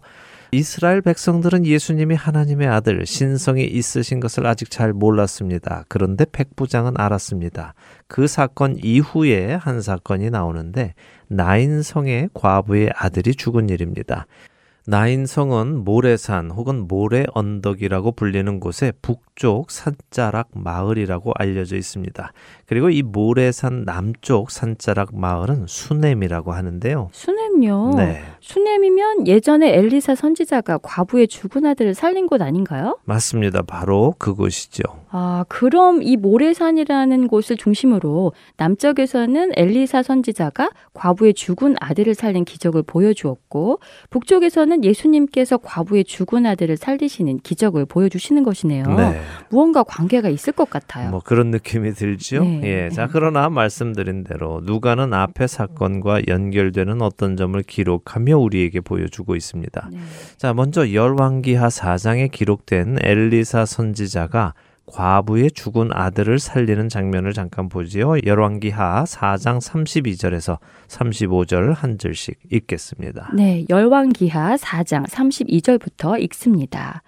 이스라엘 0.50 1.02
백성들은 1.02 1.66
예수님이 1.66 2.14
하나님의 2.14 2.68
아들, 2.68 3.04
신성이 3.04 3.64
있으신 3.64 4.18
것을 4.18 4.46
아직 4.46 4.70
잘 4.70 4.94
몰랐습니다. 4.94 5.84
그런데 5.88 6.24
백부장은 6.30 6.94
알았습니다. 6.96 7.74
그 8.06 8.26
사건 8.26 8.76
이후에 8.82 9.54
한 9.54 9.82
사건이 9.82 10.30
나오는데 10.30 10.94
나인성의 11.28 12.30
과부의 12.32 12.92
아들이 12.96 13.34
죽은 13.34 13.68
일입니다. 13.68 14.26
나인성은 14.86 15.84
모래산 15.84 16.50
혹은 16.50 16.88
모래 16.88 17.24
언덕이라고 17.34 18.12
불리는 18.12 18.58
곳의 18.58 18.94
북 19.02 19.27
쪽 19.38 19.70
산자락 19.70 20.48
마을이라고 20.52 21.32
알려져 21.36 21.76
있습니다. 21.76 22.32
그리고 22.66 22.90
이 22.90 23.02
모래산 23.02 23.84
남쪽 23.84 24.50
산자락 24.50 25.16
마을은 25.16 25.66
수넴이라고 25.68 26.52
하는데요. 26.52 27.10
수넴요. 27.12 27.94
네. 27.96 28.20
수넴이면 28.40 29.28
예전에 29.28 29.74
엘리사 29.74 30.16
선지자가 30.16 30.78
과부의 30.78 31.28
죽은 31.28 31.66
아들을 31.66 31.94
살린 31.94 32.26
곳 32.26 32.42
아닌가요? 32.42 32.98
맞습니다. 33.04 33.62
바로 33.62 34.16
그곳이죠. 34.18 34.82
아, 35.10 35.44
그럼 35.48 36.02
이 36.02 36.16
모래산이라는 36.16 37.28
곳을 37.28 37.56
중심으로 37.56 38.32
남쪽에서는 38.56 39.52
엘리사 39.54 40.02
선지자가 40.02 40.70
과부의 40.94 41.34
죽은 41.34 41.76
아들을 41.80 42.14
살린 42.14 42.44
기적을 42.44 42.82
보여주었고 42.82 43.78
북쪽에서는 44.10 44.84
예수님께서 44.84 45.58
과부의 45.58 46.04
죽은 46.04 46.44
아들을 46.44 46.76
살리시는 46.76 47.38
기적을 47.38 47.86
보여주시는 47.86 48.42
것이네요. 48.42 48.84
네. 48.96 49.20
무언가 49.50 49.82
관계가 49.82 50.28
있을 50.28 50.52
것 50.52 50.68
같아요. 50.70 51.10
뭐 51.10 51.20
그런 51.24 51.50
느낌이 51.50 51.92
들죠. 51.92 52.42
네. 52.42 52.60
예. 52.64 52.90
자, 52.90 53.08
그러나 53.10 53.48
말씀드린 53.48 54.24
대로 54.24 54.60
누가는 54.64 55.12
앞의 55.12 55.48
사건과 55.48 56.22
연결되는 56.28 57.02
어떤 57.02 57.36
점을 57.36 57.60
기록하며 57.62 58.36
우리에게 58.38 58.80
보여주고 58.80 59.36
있습니다. 59.36 59.88
네. 59.92 59.98
자, 60.36 60.52
먼저 60.54 60.92
열왕기하 60.92 61.68
4장에 61.68 62.30
기록된 62.30 62.98
엘리사 63.02 63.66
선지자가 63.66 64.54
과부의 64.88 65.50
죽은 65.50 65.90
아들을 65.92 66.38
살리는 66.38 66.88
장면을 66.88 67.32
잠깐 67.32 67.68
보지요. 67.68 68.16
열왕기하 68.24 69.04
4장 69.04 69.60
32절에서 69.60 70.58
35절 70.88 71.74
한 71.74 71.98
절씩 71.98 72.38
읽겠습니다. 72.50 73.32
네, 73.34 73.64
열왕기하 73.68 74.56
4장 74.56 75.06
32절부터 75.06 76.20
읽습니다. 76.22 77.02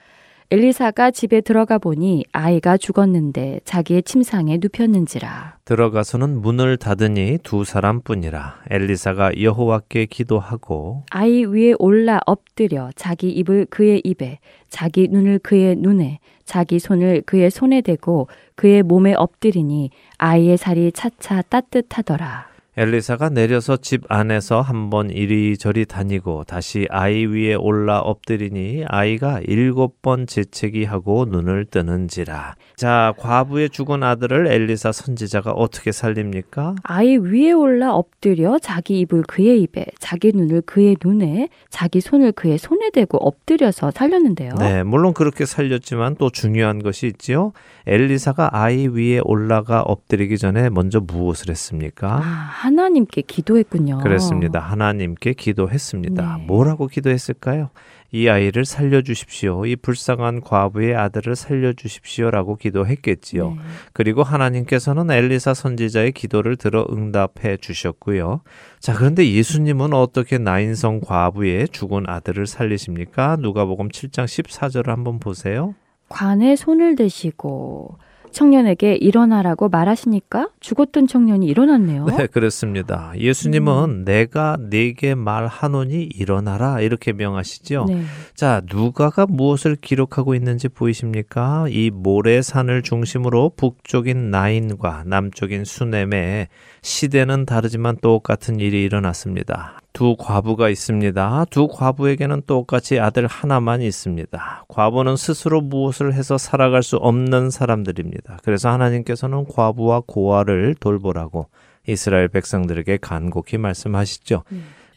엘리사가 0.52 1.12
집에 1.12 1.40
들어가 1.42 1.78
보니 1.78 2.24
아이가 2.32 2.76
죽었는데 2.76 3.60
자기의 3.64 4.02
침상에 4.02 4.58
눕혔는지라. 4.60 5.58
들어가서는 5.64 6.42
문을 6.42 6.76
닫으니 6.76 7.38
두 7.44 7.62
사람뿐이라 7.62 8.62
엘리사가 8.68 9.40
여호와께 9.40 10.06
기도하고 10.06 11.04
아이 11.10 11.44
위에 11.44 11.74
올라 11.78 12.18
엎드려 12.26 12.90
자기 12.96 13.30
입을 13.30 13.66
그의 13.70 14.00
입에 14.02 14.40
자기 14.68 15.06
눈을 15.06 15.38
그의 15.38 15.76
눈에 15.76 16.18
자기 16.44 16.80
손을 16.80 17.22
그의 17.26 17.48
손에 17.52 17.80
대고 17.80 18.26
그의 18.56 18.82
몸에 18.82 19.14
엎드리니 19.14 19.90
아이의 20.18 20.56
살이 20.56 20.90
차차 20.90 21.42
따뜻하더라. 21.42 22.49
엘리사가 22.76 23.30
내려서 23.30 23.76
집 23.76 24.04
안에서 24.08 24.60
한번 24.60 25.10
이리저리 25.10 25.86
다니고 25.86 26.44
다시 26.44 26.86
아이 26.88 27.26
위에 27.26 27.54
올라 27.54 27.98
엎드리니 27.98 28.84
아이가 28.86 29.40
일곱 29.44 30.00
번 30.02 30.26
재채기 30.26 30.84
하고 30.84 31.24
눈을 31.24 31.64
뜨는지라. 31.64 32.54
자, 32.76 33.12
과부의 33.18 33.70
죽은 33.70 34.04
아들을 34.04 34.46
엘리사 34.46 34.92
선지자가 34.92 35.50
어떻게 35.50 35.90
살립니까? 35.90 36.76
아이 36.84 37.16
위에 37.16 37.50
올라 37.52 37.92
엎드려 37.92 38.60
자기 38.60 39.00
입을 39.00 39.22
그의 39.22 39.62
입에 39.62 39.86
자기 39.98 40.32
눈을 40.32 40.62
그의 40.62 40.96
눈에 41.04 41.48
자기 41.70 42.00
손을 42.00 42.32
그의 42.32 42.56
손에 42.56 42.90
대고 42.90 43.18
엎드려서 43.18 43.90
살렸는데요. 43.90 44.54
네, 44.58 44.84
물론 44.84 45.12
그렇게 45.12 45.44
살렸지만 45.44 46.16
또 46.16 46.30
중요한 46.30 46.82
것이 46.82 47.08
있지요. 47.08 47.52
엘리사가 47.86 48.50
아이 48.52 48.86
위에 48.86 49.20
올라가 49.24 49.82
엎드리기 49.82 50.38
전에 50.38 50.70
먼저 50.70 51.00
무엇을 51.00 51.50
했습니까? 51.50 52.20
아, 52.22 52.59
하나님께 52.60 53.22
기도했군요. 53.22 54.00
그랬습니다. 54.00 54.60
하나님께 54.60 55.32
기도했습니다. 55.32 56.36
네. 56.36 56.44
뭐라고 56.44 56.88
기도했을까요? 56.88 57.70
이 58.12 58.28
아이를 58.28 58.66
살려주십시오. 58.66 59.64
이 59.64 59.76
불쌍한 59.76 60.42
과부의 60.42 60.94
아들을 60.94 61.36
살려주십시오라고 61.36 62.56
기도했겠지요. 62.56 63.50
네. 63.52 63.56
그리고 63.94 64.22
하나님께서는 64.22 65.10
엘리사 65.10 65.54
선지자의 65.54 66.12
기도를 66.12 66.56
들어 66.56 66.86
응답해 66.92 67.56
주셨고요. 67.62 68.42
자, 68.78 68.92
그런데 68.92 69.32
예수님은 69.32 69.94
어떻게 69.94 70.36
나인성 70.36 71.00
과부의 71.00 71.68
죽은 71.68 72.10
아들을 72.10 72.46
살리십니까? 72.46 73.36
누가복음 73.40 73.88
7장 73.88 74.24
14절을 74.26 74.88
한번 74.88 75.18
보세요. 75.18 75.74
관에 76.10 76.56
손을 76.56 76.94
대시고 76.94 77.96
청년에게 78.32 78.94
일어나라고 78.96 79.68
말하시니까 79.68 80.48
죽었던 80.60 81.06
청년이 81.06 81.46
일어났네요. 81.46 82.06
네, 82.06 82.26
그렇습니다. 82.26 83.12
예수님은 83.16 84.04
내가 84.04 84.56
네게 84.58 85.14
말하노니 85.14 86.10
일어나라 86.14 86.80
이렇게 86.80 87.12
명하시죠. 87.12 87.86
네. 87.88 88.02
자, 88.34 88.62
누가가 88.70 89.26
무엇을 89.26 89.76
기록하고 89.76 90.34
있는지 90.34 90.68
보이십니까? 90.68 91.66
이 91.68 91.90
모래산을 91.90 92.82
중심으로 92.82 93.52
북쪽인 93.56 94.30
나인과 94.30 95.04
남쪽인 95.06 95.64
수넴에 95.64 96.48
시대는 96.82 97.46
다르지만 97.46 97.96
똑같은 98.00 98.60
일이 98.60 98.82
일어났습니다. 98.82 99.80
두 99.92 100.16
과부가 100.16 100.68
있습니다. 100.68 101.46
두 101.50 101.68
과부에게는 101.68 102.42
똑같이 102.46 102.98
아들 103.00 103.26
하나만 103.26 103.82
있습니다. 103.82 104.64
과부는 104.68 105.16
스스로 105.16 105.60
무엇을 105.60 106.14
해서 106.14 106.38
살아갈 106.38 106.82
수 106.82 106.96
없는 106.96 107.50
사람들입니다. 107.50 108.38
그래서 108.44 108.70
하나님께서는 108.70 109.46
과부와 109.46 110.02
고아를 110.06 110.74
돌보라고 110.78 111.48
이스라엘 111.86 112.28
백성들에게 112.28 112.98
간곡히 112.98 113.58
말씀하시죠. 113.58 114.44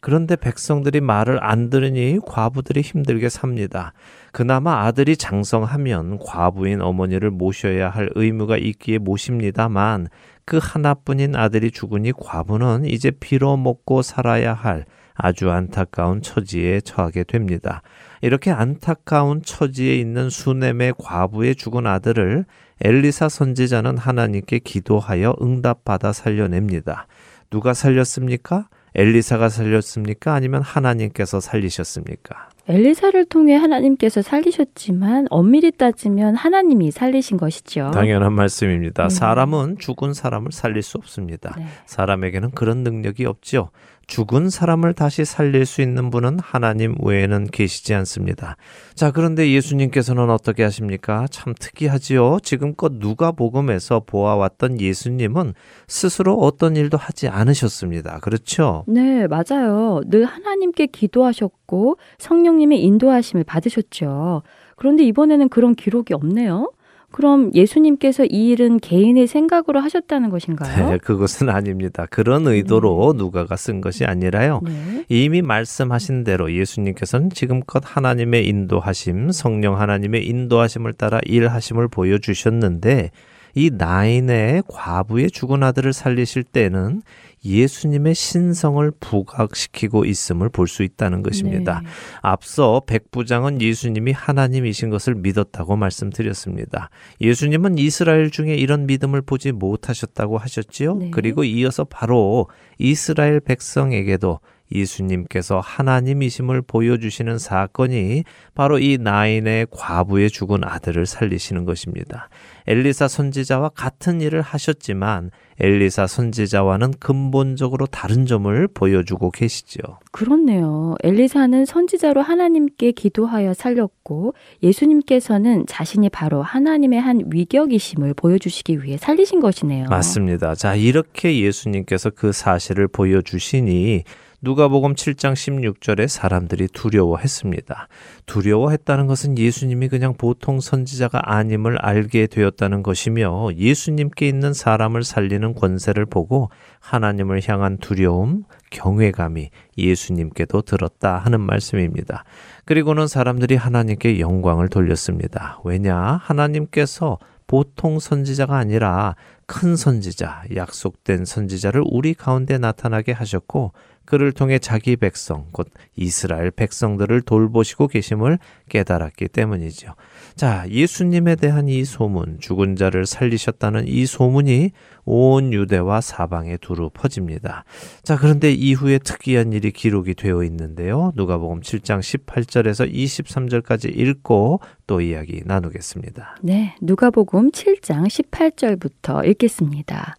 그런데 0.03 0.35
백성들이 0.35 0.99
말을 0.99 1.41
안 1.41 1.69
들으니 1.69 2.19
과부들이 2.25 2.81
힘들게 2.81 3.29
삽니다. 3.29 3.93
그나마 4.33 4.83
아들이 4.83 5.15
장성하면 5.15 6.19
과부인 6.19 6.81
어머니를 6.81 7.31
모셔야 7.31 7.89
할 7.89 8.09
의무가 8.15 8.57
있기에 8.57 8.97
모십니다만 8.97 10.09
그 10.45 10.59
하나뿐인 10.61 11.35
아들이 11.35 11.71
죽으니 11.71 12.11
과부는 12.11 12.85
이제 12.85 13.11
빌어 13.11 13.57
먹고 13.57 14.01
살아야 14.01 14.53
할 14.53 14.85
아주 15.15 15.51
안타까운 15.51 16.21
처지에 16.21 16.81
처하게 16.81 17.23
됩니다. 17.23 17.81
이렇게 18.21 18.51
안타까운 18.51 19.41
처지에 19.41 19.95
있는 19.95 20.29
수넴의 20.29 20.95
과부의 20.97 21.55
죽은 21.55 21.85
아들을 21.85 22.45
엘리사 22.81 23.29
선지자는 23.29 23.97
하나님께 23.97 24.59
기도하여 24.59 25.35
응답받아 25.41 26.13
살려냅니다. 26.13 27.07
누가 27.49 27.73
살렸습니까? 27.73 28.67
엘리사가 28.95 29.49
살렸습니까? 29.49 30.33
아니면 30.33 30.61
하나님께서 30.61 31.39
살리셨습니까? 31.39 32.49
엘리사를 32.67 33.25
통해 33.25 33.55
하나님께서 33.55 34.21
살리셨지만 34.21 35.27
엄밀히 35.29 35.71
따지면 35.71 36.35
하나님이 36.35 36.91
살리신 36.91 37.37
것이죠. 37.37 37.91
당연한 37.93 38.33
말씀입니다. 38.33 39.03
네. 39.03 39.09
사람은 39.09 39.79
죽은 39.79 40.13
사람을 40.13 40.51
살릴 40.51 40.81
수 40.81 40.97
없습니다. 40.97 41.53
네. 41.57 41.65
사람에게는 41.85 42.51
그런 42.51 42.83
능력이 42.83 43.25
없죠. 43.25 43.69
죽은 44.07 44.49
사람을 44.49 44.93
다시 44.93 45.25
살릴 45.25 45.65
수 45.65 45.81
있는 45.81 46.09
분은 46.09 46.39
하나님 46.39 46.95
외에는 47.01 47.47
계시지 47.47 47.93
않습니다. 47.93 48.57
자, 48.95 49.11
그런데 49.11 49.51
예수님께서는 49.51 50.29
어떻게 50.29 50.63
하십니까? 50.63 51.25
참 51.31 51.53
특이하지요. 51.57 52.39
지금껏 52.43 52.91
누가 52.91 53.31
복음에서 53.31 54.01
보아왔던 54.05 54.81
예수님은 54.81 55.53
스스로 55.87 56.35
어떤 56.35 56.75
일도 56.75 56.97
하지 56.97 57.27
않으셨습니다. 57.27 58.19
그렇죠? 58.19 58.83
네, 58.87 59.27
맞아요. 59.27 60.01
늘 60.05 60.25
하나님께 60.25 60.87
기도하셨고 60.87 61.97
성령님의 62.17 62.83
인도하심을 62.83 63.43
받으셨죠. 63.45 64.43
그런데 64.75 65.03
이번에는 65.03 65.49
그런 65.49 65.75
기록이 65.75 66.13
없네요. 66.13 66.71
그럼 67.13 67.51
예수님께서 67.53 68.25
이 68.25 68.49
일은 68.49 68.79
개인의 68.79 69.27
생각으로 69.27 69.79
하셨다는 69.79 70.29
것인가요? 70.29 70.89
네, 70.89 70.97
그것은 70.97 71.49
아닙니다. 71.49 72.05
그런 72.09 72.45
의도로 72.47 73.13
누가가 73.15 73.55
쓴 73.55 73.81
것이 73.81 74.03
아니라요. 74.03 74.61
네. 74.63 75.05
이미 75.07 75.41
말씀하신 75.41 76.23
대로 76.23 76.51
예수님께서는 76.53 77.29
지금껏 77.29 77.81
하나님의 77.85 78.47
인도하심, 78.47 79.31
성령 79.31 79.79
하나님의 79.79 80.27
인도하심을 80.27 80.93
따라 80.93 81.19
일하심을 81.25 81.87
보여주셨는데 81.87 83.11
이 83.55 83.69
나인의 83.71 84.63
과부의 84.67 85.29
죽은 85.29 85.63
아들을 85.63 85.93
살리실 85.93 86.43
때는 86.43 87.03
예수님의 87.45 88.15
신성을 88.15 88.91
부각시키고 88.99 90.05
있음을 90.05 90.49
볼 90.49 90.67
수 90.67 90.81
있다는 90.83 91.21
것입니다. 91.21 91.81
네. 91.83 91.89
앞서 92.21 92.81
백부장은 92.87 93.61
예수님이 93.61 94.11
하나님이신 94.11 94.89
것을 94.89 95.13
믿었다고 95.15 95.75
말씀드렸습니다. 95.75 96.89
예수님은 97.21 97.77
이스라엘 97.77 98.31
중에 98.31 98.55
이런 98.55 98.87
믿음을 98.87 99.21
보지 99.21 99.51
못하셨다고 99.51 100.37
하셨지요. 100.37 100.95
네. 100.95 101.11
그리고 101.11 101.43
이어서 101.43 101.83
바로 101.83 102.47
이스라엘 102.79 103.39
백성에게도 103.39 104.39
예수님께서 104.73 105.59
하나님이심을 105.59 106.63
보여주시는 106.63 107.37
사건이 107.37 108.23
바로 108.55 108.79
이 108.79 108.97
나인의 108.99 109.67
과부의 109.71 110.29
죽은 110.29 110.63
아들을 110.63 111.05
살리시는 111.05 111.65
것입니다. 111.65 112.29
엘리사 112.67 113.07
선지자와 113.07 113.69
같은 113.69 114.21
일을 114.21 114.41
하셨지만 114.41 115.31
엘리사 115.59 116.07
선지자와는 116.07 116.93
근본적으로 116.99 117.85
다른 117.85 118.25
점을 118.25 118.67
보여주고 118.67 119.31
계시죠. 119.31 119.79
그렇네요. 120.11 120.95
엘리사는 121.03 121.65
선지자로 121.65 122.21
하나님께 122.21 122.91
기도하여 122.93 123.53
살렸고 123.53 124.33
예수님께서는 124.63 125.65
자신이 125.67 126.09
바로 126.09 126.41
하나님의 126.41 126.99
한 126.99 127.21
위격이심을 127.31 128.13
보여주시기 128.15 128.83
위해 128.83 128.97
살리신 128.97 129.39
것이네요. 129.39 129.89
맞습니다. 129.89 130.55
자, 130.55 130.75
이렇게 130.75 131.39
예수님께서 131.39 132.09
그 132.09 132.31
사실을 132.31 132.87
보여주시니 132.87 134.03
누가복음 134.45 134.95
7장 134.95 135.35
16절에 135.35 136.09
사람들이 136.09 136.67
두려워했습니다. 136.67 137.87
두려워했다는 138.25 139.07
것은 139.07 139.37
예수님이 139.37 139.87
그냥 139.87 140.15
보통 140.15 140.59
선지자가 140.59 141.33
아님을 141.33 141.77
알게 141.79 142.27
되었다는 142.27 142.83
것이며 142.83 143.51
예수님께 143.55 144.27
있는 144.27 144.53
사람을 144.53 145.05
살리는 145.05 145.53
권세를 145.53 146.05
보고 146.05 146.49
하나님을 146.81 147.39
향한 147.47 147.77
두려움, 147.77 148.43
경외감이 148.69 149.49
예수님께도 149.77 150.63
들었다 150.63 151.19
하는 151.19 151.39
말씀입니다. 151.39 152.25
그리고는 152.65 153.07
사람들이 153.07 153.55
하나님께 153.55 154.19
영광을 154.19 154.67
돌렸습니다. 154.67 155.61
왜냐? 155.63 156.19
하나님께서 156.21 157.17
보통 157.47 157.99
선지자가 157.99 158.57
아니라 158.57 159.15
큰 159.45 159.77
선지자, 159.77 160.43
약속된 160.53 161.23
선지자를 161.23 161.83
우리 161.85 162.13
가운데 162.13 162.57
나타나게 162.57 163.13
하셨고 163.13 163.71
그를 164.05 164.31
통해 164.31 164.59
자기 164.59 164.95
백성, 164.95 165.47
곧 165.51 165.69
이스라엘 165.95 166.51
백성들을 166.51 167.21
돌보시고 167.21 167.87
계심을 167.87 168.39
깨달았기 168.69 169.29
때문이죠. 169.29 169.95
자, 170.35 170.65
예수님에 170.69 171.35
대한 171.35 171.67
이 171.67 171.85
소문, 171.85 172.39
죽은 172.39 172.75
자를 172.75 173.05
살리셨다는 173.05 173.87
이 173.87 174.05
소문이 174.05 174.71
온 175.05 175.53
유대와 175.53 176.01
사방에 176.01 176.57
두루 176.57 176.89
퍼집니다. 176.93 177.65
자, 178.03 178.17
그런데 178.17 178.51
이후에 178.51 178.99
특이한 178.99 179.53
일이 179.53 179.71
기록이 179.71 180.15
되어 180.15 180.43
있는데요. 180.43 181.11
누가복음 181.15 181.61
7장 181.61 181.99
18절에서 181.99 182.91
23절까지 182.91 183.97
읽고 183.97 184.59
또 184.87 185.01
이야기 185.01 185.41
나누겠습니다. 185.45 186.37
네, 186.41 186.75
누가복음 186.81 187.51
7장 187.51 188.05
18절부터 188.07 189.27
읽겠습니다. 189.29 190.15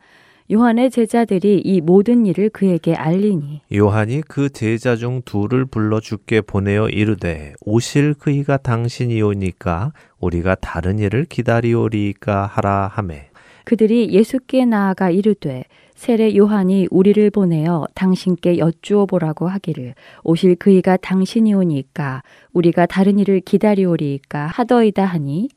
요한의 0.53 0.91
제자들이 0.91 1.63
이 1.65 1.81
모든 1.81 2.27
일을 2.27 2.51
그에게 2.51 2.95
알리니 2.95 3.63
요한이 3.73 4.21
그 4.29 4.51
제자 4.51 4.95
중 4.95 5.23
둘을 5.25 5.65
불러 5.65 6.01
주께 6.01 6.43
보내어 6.43 6.91
이르되 6.91 7.55
오실 7.65 8.13
그이가 8.13 8.59
당신이오니까 8.59 9.95
우리가 10.21 10.55
다른 10.57 10.99
일을 10.99 11.25
기다리오리까 11.25 12.45
하라 12.45 12.91
하매. 12.93 13.31
그들이 13.65 14.11
예수께 14.13 14.67
나아가 14.67 15.09
이르되 15.09 15.65
세례 15.95 16.37
요한이 16.37 16.89
우리를 16.91 17.31
보내어 17.31 17.87
당신께 17.95 18.59
여쭈어 18.59 19.07
보라고 19.07 19.49
하기를 19.49 19.95
오실 20.25 20.57
그이가 20.57 20.99
당신이오니까 20.99 22.23
우리가 22.53 22.85
다른 22.85 23.19
일을 23.19 23.41
기다리오리까 23.41 24.49
하더이다 24.49 25.07
하니 25.07 25.49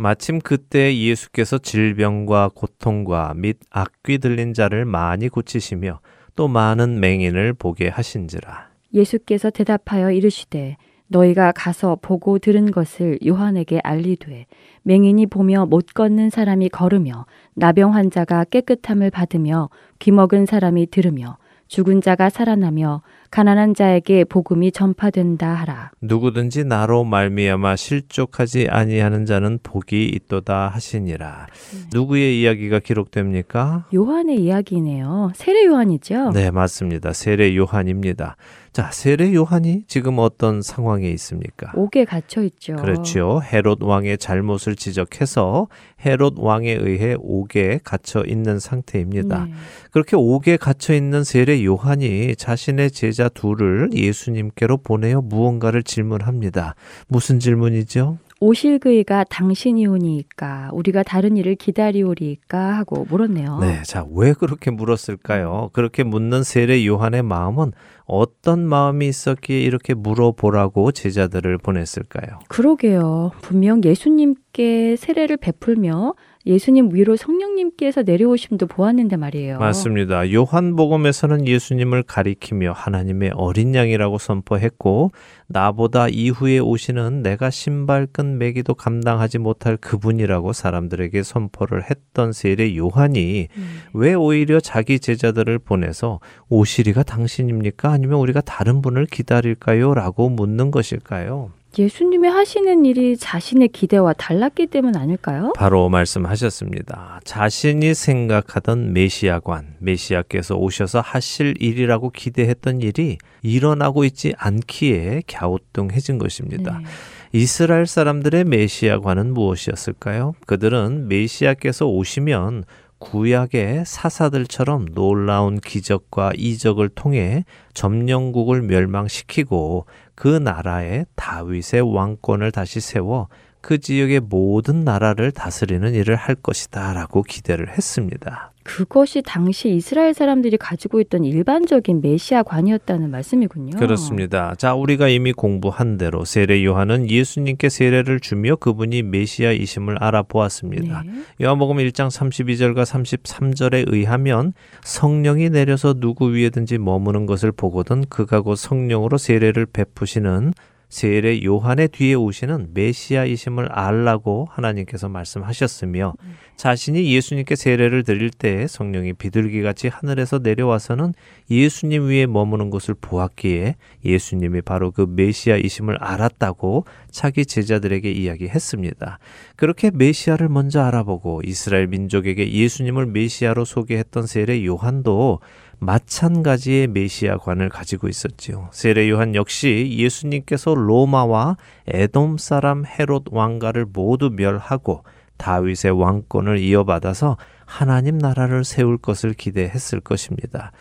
마침 0.00 0.38
그때 0.38 0.96
예수께서 0.96 1.58
질병과 1.58 2.50
고통과 2.54 3.34
및 3.34 3.58
악귀 3.70 4.18
들린 4.18 4.54
자를 4.54 4.84
많이 4.84 5.28
고치시며 5.28 5.98
또 6.36 6.46
많은 6.46 7.00
맹인을 7.00 7.54
보게 7.54 7.88
하신지라. 7.88 8.68
예수께서 8.94 9.50
대답하여 9.50 10.12
이르시되 10.12 10.76
너희가 11.08 11.50
가서 11.50 11.98
보고 12.00 12.38
들은 12.38 12.70
것을 12.70 13.18
요한에게 13.26 13.80
알리되 13.82 14.46
맹인이 14.84 15.26
보며 15.26 15.66
못 15.66 15.86
걷는 15.86 16.30
사람이 16.30 16.68
걸으며 16.68 17.26
나병 17.54 17.94
환자가 17.94 18.44
깨끗함을 18.44 19.10
받으며 19.10 19.68
귀먹은 19.98 20.46
사람이 20.46 20.90
들으며 20.92 21.38
죽은 21.68 22.00
자가 22.00 22.30
살아나며 22.30 23.02
가난한 23.30 23.74
자에게 23.74 24.24
복음이 24.24 24.72
전파된다 24.72 25.52
하라. 25.52 25.90
누구든지 26.00 26.64
나로 26.64 27.04
말미암아 27.04 27.76
실족하지 27.76 28.68
아니하는 28.70 29.26
자는 29.26 29.58
복이 29.62 30.08
있도다 30.08 30.68
하시니라. 30.68 31.46
누구의 31.92 32.40
이야기가 32.40 32.78
기록됩니까? 32.78 33.86
요한의 33.94 34.42
이야기네요. 34.42 35.32
세례 35.34 35.66
요한이죠? 35.66 36.30
네, 36.30 36.50
맞습니다. 36.50 37.12
세례 37.12 37.54
요한입니다. 37.54 38.36
자, 38.78 38.92
세례 38.92 39.34
요한이 39.34 39.82
지금 39.88 40.20
어떤 40.20 40.62
상황에 40.62 41.10
있습니까? 41.10 41.72
옥에 41.74 42.04
갇혀 42.04 42.44
있죠. 42.44 42.76
그렇죠. 42.76 43.42
헤롯 43.42 43.82
왕의 43.82 44.18
잘못을 44.18 44.76
지적해서 44.76 45.66
헤롯 46.06 46.34
왕에 46.36 46.74
의해 46.74 47.16
옥에 47.18 47.80
갇혀 47.82 48.22
있는 48.24 48.60
상태입니다. 48.60 49.46
네. 49.46 49.52
그렇게 49.90 50.14
옥에 50.14 50.56
갇혀 50.56 50.94
있는 50.94 51.24
세례 51.24 51.64
요한이 51.64 52.36
자신의 52.36 52.92
제자 52.92 53.28
둘을 53.28 53.90
예수님께로 53.92 54.76
보내어 54.76 55.22
무언가를 55.22 55.82
질문합니다. 55.82 56.76
무슨 57.08 57.40
질문이죠? 57.40 58.18
오실 58.40 58.78
그이가 58.78 59.24
당신이오니까 59.24 60.70
우리가 60.72 61.02
다른 61.02 61.36
일을 61.36 61.56
기다리오리까 61.56 62.76
하고 62.76 63.04
물었네요. 63.08 63.58
네, 63.58 63.82
자, 63.84 64.06
왜 64.12 64.32
그렇게 64.32 64.70
물었을까요? 64.70 65.70
그렇게 65.72 66.04
묻는 66.04 66.44
세례 66.44 66.86
요한의 66.86 67.22
마음은 67.24 67.72
어떤 68.04 68.66
마음이 68.66 69.08
있었기에 69.08 69.60
이렇게 69.60 69.94
물어보라고 69.94 70.92
제자들을 70.92 71.58
보냈을까요? 71.58 72.38
그러게요. 72.48 73.32
분명 73.42 73.82
예수님께 73.84 74.96
세례를 74.96 75.36
베풀며 75.36 76.14
예수님 76.48 76.94
위로 76.94 77.14
성령님께서 77.14 78.02
내려오심도 78.02 78.66
보았는데 78.68 79.16
말이에요. 79.18 79.58
맞습니다. 79.58 80.32
요한복음에서는 80.32 81.46
예수님을 81.46 82.04
가리키며 82.04 82.72
하나님의 82.72 83.32
어린 83.34 83.74
양이라고 83.74 84.16
선포했고 84.16 85.12
나보다 85.46 86.08
이후에 86.08 86.58
오시는 86.58 87.22
내가 87.22 87.50
신발끈 87.50 88.38
매기도 88.38 88.74
감당하지 88.74 89.38
못할 89.38 89.76
그분이라고 89.76 90.54
사람들에게 90.54 91.22
선포를 91.22 91.84
했던 91.90 92.32
세례 92.32 92.74
요한이 92.74 93.48
음. 93.54 93.80
왜 93.92 94.14
오히려 94.14 94.58
자기 94.58 94.98
제자들을 95.00 95.58
보내서 95.58 96.18
오시리가 96.48 97.02
당신입니까? 97.02 97.90
아니면 97.90 98.20
우리가 98.20 98.40
다른 98.40 98.80
분을 98.80 99.04
기다릴까요? 99.04 99.92
라고 99.92 100.30
묻는 100.30 100.70
것일까요? 100.70 101.50
예수님이 101.76 102.28
하시는 102.28 102.84
일이 102.86 103.16
자신의 103.16 103.68
기대와 103.68 104.14
달랐기 104.14 104.66
때문 104.68 104.96
아닐까요? 104.96 105.52
바로 105.54 105.88
말씀하셨습니다. 105.88 107.20
자신이 107.24 107.94
생각하던 107.94 108.92
메시아관, 108.94 109.74
메시아께서 109.78 110.56
오셔서 110.56 111.00
하실 111.00 111.54
일이라고 111.60 112.10
기대했던 112.10 112.80
일이 112.80 113.18
일어나고 113.42 114.04
있지 114.04 114.34
않기에 114.38 115.22
갸우뚱해진 115.26 116.18
것입니다. 116.18 116.78
네. 116.78 116.84
이스라엘 117.32 117.86
사람들의 117.86 118.44
메시아관은 118.44 119.34
무엇이었을까요? 119.34 120.34
그들은 120.46 121.08
메시아께서 121.08 121.86
오시면 121.86 122.64
구약의 122.98 123.84
사사들처럼 123.86 124.86
놀라운 124.94 125.60
기적과 125.60 126.32
이적을 126.36 126.88
통해 126.88 127.44
점령국을 127.74 128.62
멸망시키고 128.62 129.86
그 130.18 130.26
나라에 130.26 131.04
다윗의 131.14 131.94
왕권을 131.94 132.50
다시 132.50 132.80
세워 132.80 133.28
그 133.60 133.78
지역의 133.78 134.18
모든 134.18 134.82
나라를 134.82 135.30
다스리는 135.30 135.94
일을 135.94 136.16
할 136.16 136.34
것이다 136.34 136.92
라고 136.92 137.22
기대를 137.22 137.68
했습니다. 137.68 138.50
그것이 138.68 139.22
당시 139.22 139.70
이스라엘 139.70 140.12
사람들이 140.12 140.58
가지고 140.58 141.00
있던 141.00 141.24
일반적인 141.24 142.02
메시아관이었다는 142.02 143.10
말씀이군요. 143.10 143.78
그렇습니다. 143.78 144.54
자, 144.56 144.74
우리가 144.74 145.08
이미 145.08 145.32
공부한 145.32 145.96
대로 145.96 146.26
세례 146.26 146.62
요한은 146.62 147.08
예수님께 147.08 147.70
세례를 147.70 148.20
주며 148.20 148.56
그분이 148.56 149.02
메시아이심을 149.04 149.96
알아보았습니다. 150.02 151.02
네. 151.06 151.12
요한복음 151.42 151.78
1장 151.78 152.08
32절과 152.08 152.84
33절에 152.84 153.84
의하면 153.88 154.52
성령이 154.84 155.48
내려서 155.48 155.94
누구 155.94 156.34
위에든지 156.34 156.76
머무는 156.76 157.24
것을 157.24 157.52
보거든 157.52 158.04
그가 158.10 158.42
곧 158.42 158.56
성령으로 158.56 159.16
세례를 159.16 159.64
베푸시는 159.64 160.52
세례 160.88 161.42
요한의 161.44 161.88
뒤에 161.88 162.14
오시는 162.14 162.68
메시아이심을 162.72 163.70
알라고 163.70 164.48
하나님께서 164.50 165.08
말씀하셨으며 165.10 166.14
자신이 166.56 167.14
예수님께 167.14 167.56
세례를 167.56 168.04
드릴 168.04 168.30
때 168.30 168.66
성령이 168.66 169.12
비둘기같이 169.12 169.88
하늘에서 169.88 170.38
내려와서는 170.38 171.12
예수님 171.50 172.08
위에 172.08 172.26
머무는 172.26 172.70
것을 172.70 172.94
보았기에 172.98 173.76
예수님이 174.04 174.62
바로 174.62 174.90
그 174.90 175.06
메시아이심을 175.08 175.98
알았다고 176.00 176.86
자기 177.10 177.44
제자들에게 177.44 178.10
이야기했습니다. 178.10 179.18
그렇게 179.56 179.90
메시아를 179.92 180.48
먼저 180.48 180.82
알아보고 180.82 181.42
이스라엘 181.44 181.86
민족에게 181.86 182.50
예수님을 182.50 183.06
메시아로 183.06 183.66
소개했던 183.66 184.26
세례 184.26 184.64
요한도 184.64 185.40
마찬가지의 185.80 186.88
메시아관을 186.88 187.68
가지고 187.68 188.08
있었지요. 188.08 188.68
세례 188.72 189.08
요한 189.08 189.34
역시 189.34 189.94
예수님께서 189.98 190.74
로마와 190.74 191.56
에돔 191.86 192.38
사람 192.38 192.84
헤롯 192.84 193.24
왕가를 193.30 193.86
모두 193.92 194.30
멸하고 194.30 195.04
다윗의 195.36 195.92
왕권을 195.92 196.58
이어받아서 196.58 197.36
하나님 197.64 198.18
나라를 198.18 198.64
세울 198.64 198.98
것을 198.98 199.34
기대했을 199.34 200.00
것입니다. 200.00 200.72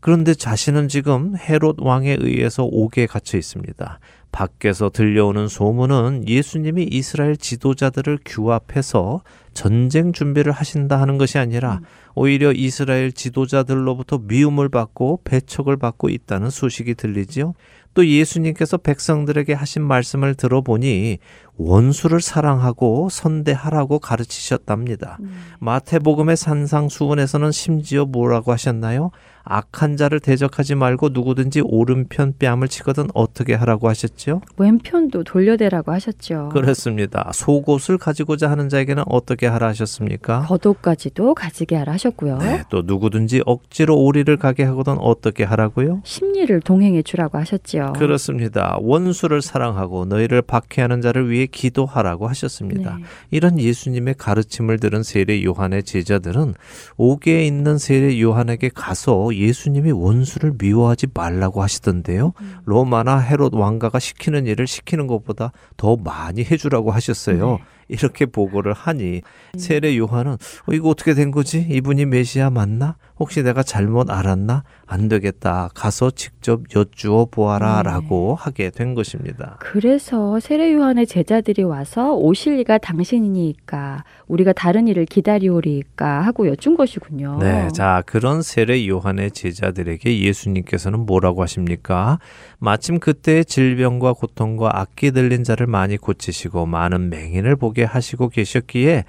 그런데 0.00 0.34
자신은 0.34 0.88
지금 0.88 1.34
헤롯 1.36 1.76
왕에 1.80 2.18
의해서 2.20 2.62
옥에 2.64 3.06
갇혀 3.06 3.38
있습니다. 3.38 3.98
밖에서 4.32 4.90
들려오는 4.90 5.48
소문은 5.48 6.28
예수님이 6.28 6.88
이스라엘 6.90 7.36
지도자들을 7.36 8.18
규합해서 8.24 9.22
전쟁 9.54 10.12
준비를 10.12 10.52
하신다 10.52 11.00
하는 11.00 11.16
것이 11.16 11.38
아니라 11.38 11.80
오히려 12.14 12.52
이스라엘 12.52 13.12
지도자들로부터 13.12 14.18
미움을 14.18 14.68
받고 14.68 15.20
배척을 15.24 15.76
받고 15.76 16.10
있다는 16.10 16.50
소식이 16.50 16.94
들리지요. 16.94 17.54
또 17.94 18.06
예수님께서 18.06 18.76
백성들에게 18.76 19.52
하신 19.52 19.82
말씀을 19.82 20.34
들어보니 20.34 21.18
원수를 21.56 22.20
사랑하고 22.20 23.08
선대하라고 23.10 23.98
가르치셨답니다. 24.00 25.18
음. 25.20 25.30
마태복음의 25.60 26.36
산상수훈에서는 26.36 27.52
심지어 27.52 28.04
뭐라고 28.04 28.52
하셨나요? 28.52 29.10
악한 29.44 29.98
자를 29.98 30.20
대적하지 30.20 30.74
말고 30.74 31.10
누구든지 31.10 31.60
오른편 31.64 32.32
뺨을 32.38 32.66
치거든 32.68 33.08
어떻게 33.12 33.52
하라고 33.54 33.90
하셨죠? 33.90 34.40
왼편도 34.56 35.24
돌려대라고 35.24 35.92
하셨죠. 35.92 36.48
그렇습니다. 36.50 37.30
속옷을 37.34 37.98
가지고자 37.98 38.50
하는 38.50 38.70
자에게는 38.70 39.04
어떻게 39.06 39.46
하라 39.46 39.68
하셨습니까? 39.68 40.46
겉옷까지도 40.48 41.34
가지게 41.34 41.76
하라 41.76 41.92
하셨고요. 41.92 42.38
네, 42.38 42.62
또 42.70 42.82
누구든지 42.82 43.42
억지로 43.44 43.98
오리를 43.98 44.34
가게 44.38 44.64
하거든 44.64 44.96
어떻게 44.98 45.44
하라고요? 45.44 46.00
심리를 46.04 46.58
동행해 46.62 47.02
주라고 47.02 47.36
하셨지요. 47.36 47.92
그렇습니다. 47.98 48.78
원수를 48.80 49.42
사랑하고 49.42 50.06
너희를 50.06 50.40
박해하는 50.40 51.02
자를 51.02 51.30
위해 51.30 51.43
기도하라고 51.46 52.28
하셨습니다. 52.28 52.96
네. 52.96 53.04
이런 53.30 53.58
예수님의 53.58 54.14
가르침을 54.18 54.78
들은 54.78 55.02
세례 55.02 55.42
요한의 55.42 55.82
제자들은 55.82 56.54
옥에 56.96 57.46
있는 57.46 57.78
세례 57.78 58.20
요한에게 58.20 58.70
가서 58.74 59.34
예수님이 59.34 59.92
원수를 59.92 60.54
미워하지 60.58 61.08
말라고 61.14 61.62
하시던데요. 61.62 62.32
음. 62.40 62.56
로마나 62.64 63.18
헤롯 63.18 63.54
왕가가 63.54 63.98
시키는 63.98 64.46
일을 64.46 64.66
시키는 64.66 65.06
것보다 65.06 65.52
더 65.76 65.96
많이 65.96 66.44
해주라고 66.44 66.90
하셨어요. 66.90 67.58
네. 67.58 67.64
이렇게 67.88 68.26
보고를 68.26 68.72
하니 68.72 69.22
세례 69.56 69.96
요한은 69.96 70.32
어, 70.32 70.72
이거 70.72 70.88
어떻게 70.88 71.14
된 71.14 71.30
거지? 71.30 71.66
이분이 71.70 72.06
메시아 72.06 72.50
맞나? 72.50 72.96
혹시 73.18 73.42
내가 73.44 73.62
잘못 73.62 74.10
알았나? 74.10 74.64
안 74.86 75.08
되겠다. 75.08 75.68
가서 75.74 76.10
직접 76.10 76.62
여쭈어 76.74 77.28
보아라라고 77.30 78.34
하게 78.34 78.70
된 78.70 78.94
것입니다. 78.94 79.56
그래서 79.60 80.40
세례 80.40 80.72
요한의 80.72 81.06
제자들이 81.06 81.62
와서 81.62 82.12
오실 82.14 82.56
리가 82.56 82.78
당신이니까 82.78 84.04
우리가 84.26 84.52
다른 84.52 84.88
일을 84.88 85.06
기다리오리까 85.06 86.22
하고 86.22 86.48
여쭌 86.48 86.76
것이군요. 86.76 87.38
네, 87.40 87.68
자 87.72 88.02
그런 88.04 88.42
세례 88.42 88.86
요한의 88.88 89.30
제자들에게 89.30 90.20
예수님께서는 90.20 91.06
뭐라고 91.06 91.42
하십니까? 91.42 92.18
마침 92.58 92.98
그때 92.98 93.44
질병과 93.44 94.14
고통과 94.14 94.70
악기 94.80 95.12
들린 95.12 95.44
자를 95.44 95.66
많이 95.66 95.96
고치시고 95.96 96.66
많은 96.66 97.10
맹인을 97.10 97.56
보게 97.56 97.84
하시고 97.84 98.28
계셨기에 98.28 99.04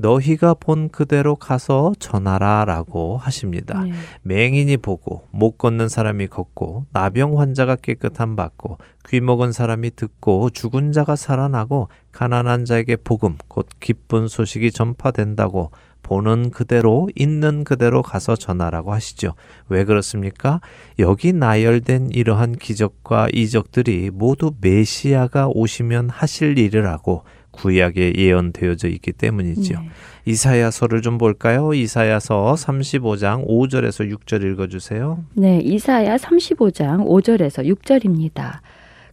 너희가 0.00 0.54
본 0.54 0.88
그대로 0.88 1.36
가서 1.36 1.92
전하라라고 1.98 3.18
하십니다. 3.18 3.82
네. 3.82 3.92
맹인이 4.22 4.76
보고 4.78 5.26
못 5.30 5.58
걷는 5.58 5.88
사람이 5.88 6.28
걷고 6.28 6.86
나병 6.92 7.38
환자가 7.38 7.76
깨끗함 7.76 8.36
받고 8.36 8.78
귀 9.08 9.20
먹은 9.20 9.52
사람이 9.52 9.96
듣고 9.96 10.50
죽은 10.50 10.92
자가 10.92 11.16
살아나고 11.16 11.88
가난한 12.12 12.64
자에게 12.64 12.96
복음 12.96 13.36
곧 13.48 13.68
기쁜 13.80 14.28
소식이 14.28 14.72
전파된다고 14.72 15.70
보는 16.02 16.50
그대로 16.50 17.08
있는 17.14 17.62
그대로 17.62 18.02
가서 18.02 18.34
전하라고 18.34 18.92
하시죠. 18.92 19.34
왜 19.68 19.84
그렇습니까? 19.84 20.60
여기 20.98 21.32
나열된 21.32 22.10
이러한 22.10 22.56
기적과 22.56 23.28
이적들이 23.32 24.10
모두 24.12 24.52
메시아가 24.60 25.48
오시면 25.48 26.10
하실 26.10 26.58
일이라고 26.58 27.22
구약에 27.50 28.14
예언되어져 28.16 28.88
있기 28.88 29.12
때문이지요. 29.12 29.80
네. 29.80 29.88
이사야서를 30.26 31.02
좀 31.02 31.18
볼까요? 31.18 31.74
이사야서 31.74 32.54
35장 32.56 33.46
5절에서 33.46 34.10
6절 34.16 34.44
읽어 34.44 34.66
주세요. 34.68 35.22
네, 35.34 35.58
이사야 35.58 36.16
35장 36.16 37.06
5절에서 37.06 37.66
6절입니다. 37.66 38.60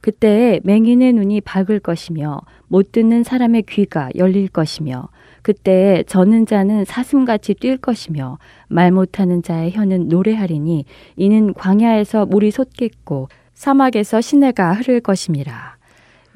그때 0.01 0.59
맹인의 0.63 1.13
눈이 1.13 1.41
밝을 1.41 1.79
것이며 1.79 2.41
못 2.67 2.91
듣는 2.91 3.23
사람의 3.23 3.63
귀가 3.63 4.09
열릴 4.15 4.47
것이며 4.47 5.09
그때 5.41 6.03
저는 6.07 6.45
자는 6.45 6.85
사슴같이 6.85 7.53
뛸 7.53 7.77
것이며 7.77 8.37
말 8.67 8.91
못하는 8.91 9.41
자의 9.41 9.71
혀는 9.71 10.09
노래하리니 10.09 10.85
이는 11.15 11.53
광야에서 11.53 12.25
물이 12.25 12.51
솟겠고 12.51 13.29
사막에서 13.53 14.21
시내가 14.21 14.73
흐를 14.73 14.99
것임이라. 14.99 15.76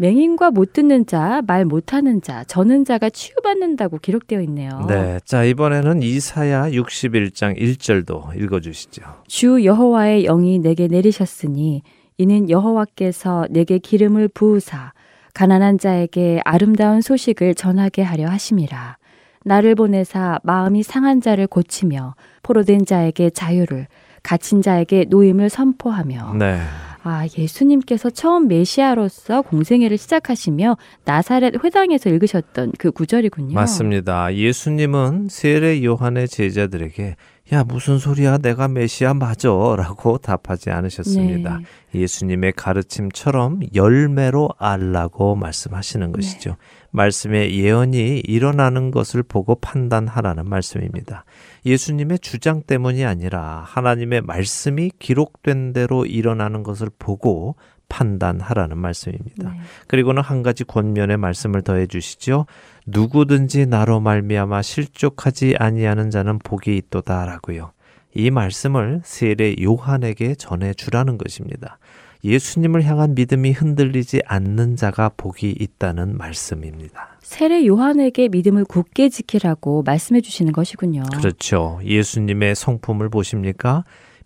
맹인과 0.01 0.49
못 0.49 0.73
듣는 0.73 1.05
자, 1.05 1.43
말 1.45 1.63
못하는 1.63 2.23
자, 2.23 2.43
저는 2.45 2.85
자가 2.85 3.11
치유받는다고 3.11 3.99
기록되어 3.99 4.41
있네요. 4.41 4.83
네, 4.87 5.19
자 5.23 5.43
이번에는 5.43 6.01
이사야 6.01 6.71
61장 6.71 7.55
1절도 7.55 8.35
읽어주시죠. 8.35 9.03
주 9.27 9.63
여호와의 9.63 10.23
영이 10.23 10.57
내게 10.57 10.87
내리셨으니 10.87 11.83
이는 12.17 12.49
여호와께서 12.49 13.45
내게 13.51 13.77
기름을 13.77 14.29
부으사 14.29 14.91
가난한 15.35 15.77
자에게 15.77 16.41
아름다운 16.45 17.01
소식을 17.01 17.53
전하게 17.53 18.01
하려 18.01 18.27
하심이라. 18.27 18.97
나를 19.45 19.75
보내사 19.75 20.39
마음이 20.41 20.81
상한 20.81 21.21
자를 21.21 21.45
고치며 21.45 22.15
포로된 22.41 22.85
자에게 22.85 23.29
자유를 23.29 23.85
갇힌 24.23 24.63
자에게 24.63 25.05
노임을 25.09 25.49
선포하며 25.49 26.33
네, 26.39 26.59
아 27.03 27.25
예수님께서 27.37 28.09
처음 28.11 28.47
메시아로서 28.47 29.41
공생애를 29.41 29.97
시작하시며 29.97 30.77
나사렛 31.03 31.63
회당에서 31.63 32.09
읽으셨던 32.09 32.73
그 32.77 32.91
구절이군요. 32.91 33.55
맞습니다. 33.55 34.33
예수님은 34.35 35.27
세례 35.29 35.83
요한의 35.83 36.27
제자들에게 36.27 37.15
야 37.53 37.63
무슨 37.63 37.97
소리야 37.97 38.37
내가 38.37 38.67
메시아 38.67 39.13
맞어라고 39.13 40.19
답하지 40.19 40.69
않으셨습니다. 40.69 41.59
네. 41.91 42.01
예수님의 42.01 42.53
가르침처럼 42.53 43.61
열매로 43.73 44.49
알라고 44.57 45.35
말씀하시는 45.35 46.11
것이죠. 46.11 46.55
말씀의 46.91 47.57
예언이 47.57 48.19
일어나는 48.19 48.91
것을 48.91 49.23
보고 49.23 49.55
판단하라는 49.55 50.47
말씀입니다. 50.47 51.25
예수님의 51.65 52.19
주장 52.19 52.61
때문이 52.61 53.05
아니라 53.05 53.63
하나님의 53.65 54.21
말씀이 54.21 54.91
기록된 54.99 55.73
대로 55.73 56.05
일어나는 56.05 56.63
것을 56.63 56.89
보고 56.99 57.55
판단하라는 57.89 58.77
말씀입니다. 58.77 59.51
네. 59.51 59.59
그리고는 59.87 60.21
한 60.23 60.43
가지 60.43 60.63
권면의 60.63 61.17
말씀을 61.17 61.61
더해 61.61 61.87
주시죠. 61.87 62.45
누구든지 62.87 63.65
나로 63.65 63.99
말미암아 63.99 64.61
실족하지 64.61 65.55
아니하는 65.59 66.09
자는 66.09 66.39
복이 66.39 66.75
있도다라고요. 66.77 67.73
이 68.13 68.29
말씀을 68.31 69.01
세례 69.03 69.55
요한에게 69.61 70.35
전해 70.35 70.73
주라는 70.73 71.17
것입니다. 71.17 71.79
예수님을 72.23 72.83
향한 72.83 73.15
믿음이 73.15 73.51
흔들리지 73.51 74.21
않는 74.25 74.75
자가 74.75 75.09
복이 75.17 75.55
있다는 75.59 76.17
말씀입니다. 76.17 77.17
세례 77.21 77.65
요한에게 77.65 78.29
믿음을 78.29 78.65
굳게 78.65 79.09
지키라고 79.09 79.83
말씀해 79.83 80.21
주시는 80.21 80.51
것이군요. 80.53 81.03
그렇죠. 81.17 81.79
예수님의 81.83 82.55
성품을 82.55 83.09
보십니까? 83.09 83.83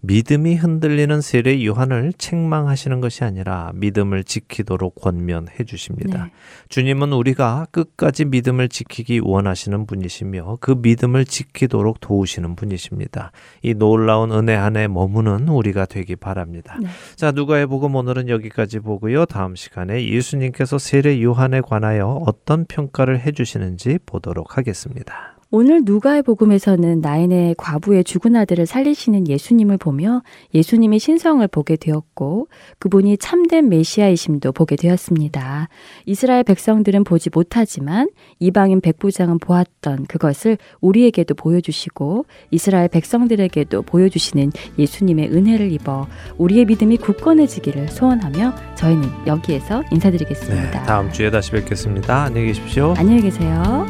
믿음이 0.08 0.56
흔들리는 0.56 1.22
세례 1.22 1.66
요한을 1.66 2.14
책망하시는 2.18 3.02
것이 3.02 3.24
아니라 3.24 3.72
믿음을 3.74 4.24
지키도록 4.24 4.96
권면해 4.96 5.64
주십니다. 5.66 6.26
네. 6.26 6.32
주님은 6.70 7.12
우리가 7.14 7.68
끝까지 7.72 8.26
믿음을 8.26 8.70
지키기 8.70 9.22
원하시는 9.24 9.86
분이시며 9.86 10.58
그 10.62 10.76
믿음을 10.78 11.26
지키도록 11.26 12.00
도우시는 12.00 12.56
분이십니다. 12.56 13.32
이 13.64 13.74
놀라운 13.74 14.32
은혜 14.32 14.56
안에 14.56 14.88
머무는 14.88 15.48
우리가 15.50 15.86
되기 15.86 16.16
바랍니다. 16.16 16.78
네. 16.82 16.88
자, 17.16 17.32
누가의 17.32 17.66
복음 17.66 17.96
오늘은 17.96 18.30
여기까지 18.30 18.80
보고요. 18.80 19.26
다음 19.26 19.56
시간에 19.56 20.08
예수님께서 20.08 20.78
세례 20.78 21.22
요한에 21.22 21.62
관하여 21.62 22.22
어떤 22.26 22.66
평가를 22.66 23.20
해 23.20 23.32
주시는지 23.32 24.00
보도록 24.06 24.58
하겠습니다. 24.58 25.35
오늘 25.58 25.84
누가의 25.86 26.22
복음에서는 26.22 27.00
나인의 27.00 27.56
과부의 27.58 28.04
죽은 28.04 28.36
아들을 28.36 28.66
살리시는 28.66 29.30
예수님을 29.30 29.78
보며 29.78 30.22
예수님의 30.54 31.00
신성을 31.00 31.48
보게 31.48 31.78
되었고 31.78 32.50
그분이 32.78 33.18
참된 33.20 33.70
메시아이심도 33.70 34.52
보게 34.52 34.76
되었습니다. 34.76 35.70
이스라엘 36.08 36.44
백성들은 36.44 37.06
보지 37.06 37.30
못하지만 37.34 38.10
이방인 38.40 38.82
백부장은 38.82 39.40
보았던 39.40 40.08
그것을 40.08 40.58
우리에게도 40.82 41.36
보여주시고 41.36 42.26
이스라엘 42.52 42.90
백성들에게도 42.90 43.84
보여주시는 43.84 44.52
예수님의 44.78 45.30
은혜를 45.32 45.72
입어 45.72 46.06
우리의 46.38 46.66
믿음이 46.66 46.98
굳건해지기를 46.98 47.88
소원하며 47.88 48.76
저희는 48.76 49.08
여기에서 49.26 49.84
인사드리겠습니다. 49.90 50.72
네, 50.82 50.86
다음 50.86 51.10
주에 51.14 51.32
다시 51.32 51.52
뵙겠습니다. 51.52 52.24
안녕히 52.24 52.48
계십시오. 52.48 52.94
안녕히 52.98 53.22
계세요. 53.22 53.86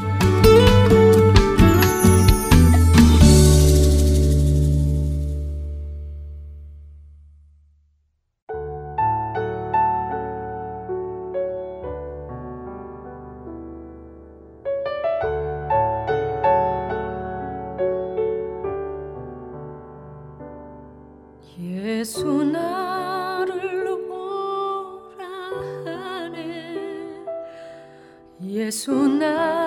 나를 28.75 29.64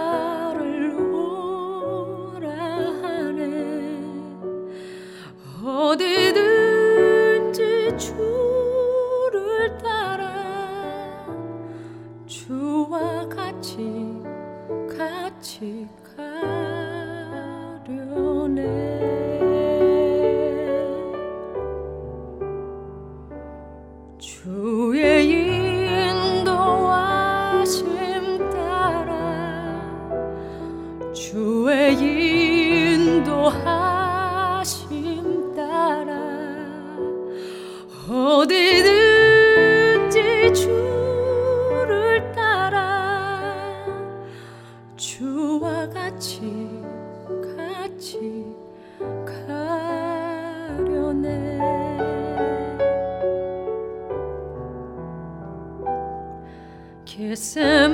주의 31.19 31.99
인도하심 32.95 34.07
따라 35.57 36.15
어디든지 38.09 39.35
주를 40.55 42.31
따라 42.33 43.75
주와 44.97 45.89
같이 45.89 46.41
같이 47.57 48.47
가려네 49.27 49.99
겟세 57.05 57.88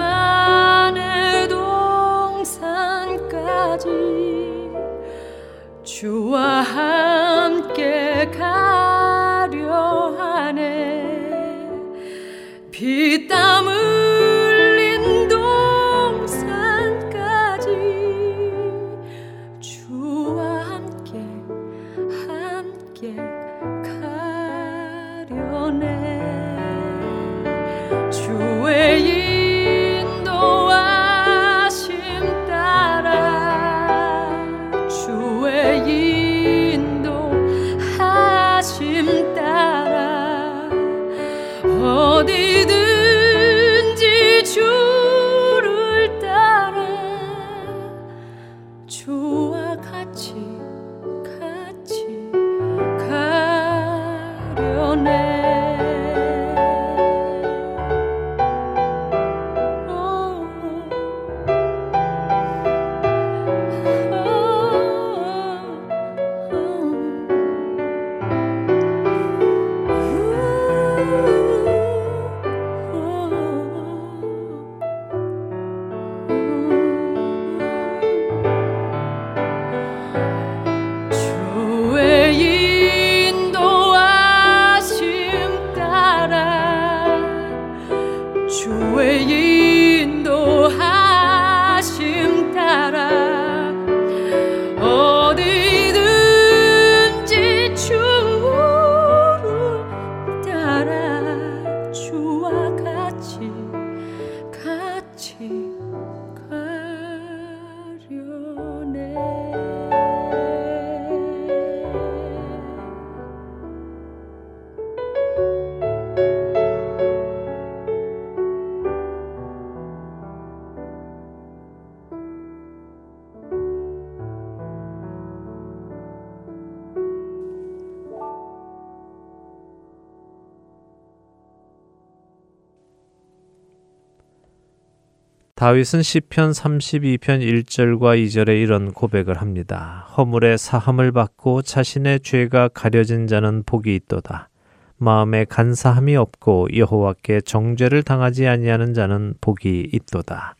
다윗은 135.56 136.02
시편 136.02 136.50
32편 136.50 137.64
1절과 137.64 138.20
2절에 138.20 138.60
이런 138.60 138.92
고백을 138.92 139.40
합니다. 139.40 140.04
허물의 140.16 140.58
사함을 140.58 141.12
받고 141.12 141.62
자신의 141.62 142.20
죄가 142.20 142.66
가려진 142.74 143.28
자는 143.28 143.62
복이 143.64 143.94
있도다. 143.94 144.48
마음에 144.96 145.44
간사함이 145.44 146.16
없고 146.16 146.76
여호와께 146.76 147.42
정죄를 147.42 148.02
당하지 148.02 148.48
아니하는 148.48 148.94
자는 148.94 149.34
복이 149.40 149.90
있도다. 149.92 150.56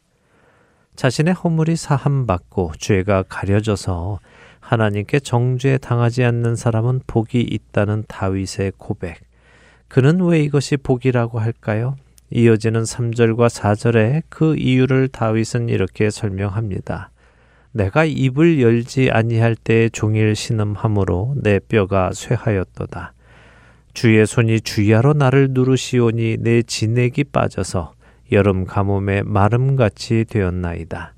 자신의 0.94 1.34
허물이 1.34 1.74
사함 1.74 2.26
받고 2.28 2.74
죄가 2.78 3.24
가려져서 3.24 4.20
하나님께 4.60 5.18
정죄 5.18 5.76
당하지 5.78 6.22
않는 6.22 6.54
사람은 6.54 7.00
복이 7.08 7.40
있다는 7.40 8.04
다윗의 8.06 8.74
고백. 8.78 9.18
그는 9.88 10.20
왜 10.20 10.38
이것이 10.38 10.76
복이라고 10.76 11.40
할까요? 11.40 11.96
이어지는 12.30 12.82
3절과 12.82 13.48
4절에 13.48 14.22
그 14.28 14.56
이유를 14.56 15.08
다윗은 15.08 15.68
이렇게 15.68 16.10
설명합니다. 16.10 17.10
내가 17.72 18.04
입을 18.04 18.60
열지 18.60 19.10
아니할 19.10 19.56
때에 19.56 19.88
종일 19.88 20.34
신음함으로 20.34 21.34
내 21.42 21.58
뼈가 21.58 22.12
쇠하였도다. 22.12 23.12
주의 23.94 24.26
손이 24.26 24.60
주야로 24.60 25.12
나를 25.12 25.48
누르시오니 25.50 26.38
내 26.40 26.62
진액이 26.62 27.24
빠져서 27.24 27.94
여름 28.32 28.64
가뭄에 28.64 29.22
마름같이 29.22 30.24
되었나이다. 30.28 31.14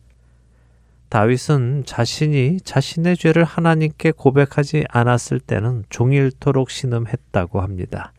다윗은 1.09 1.85
자신이 1.87 2.61
자신의 2.63 3.17
죄를 3.17 3.45
하나님께 3.45 4.13
고백하지 4.13 4.85
않았을 4.89 5.41
때는 5.41 5.85
종일토록 5.89 6.71
신음했다고 6.71 7.61
합니다. 7.61 8.13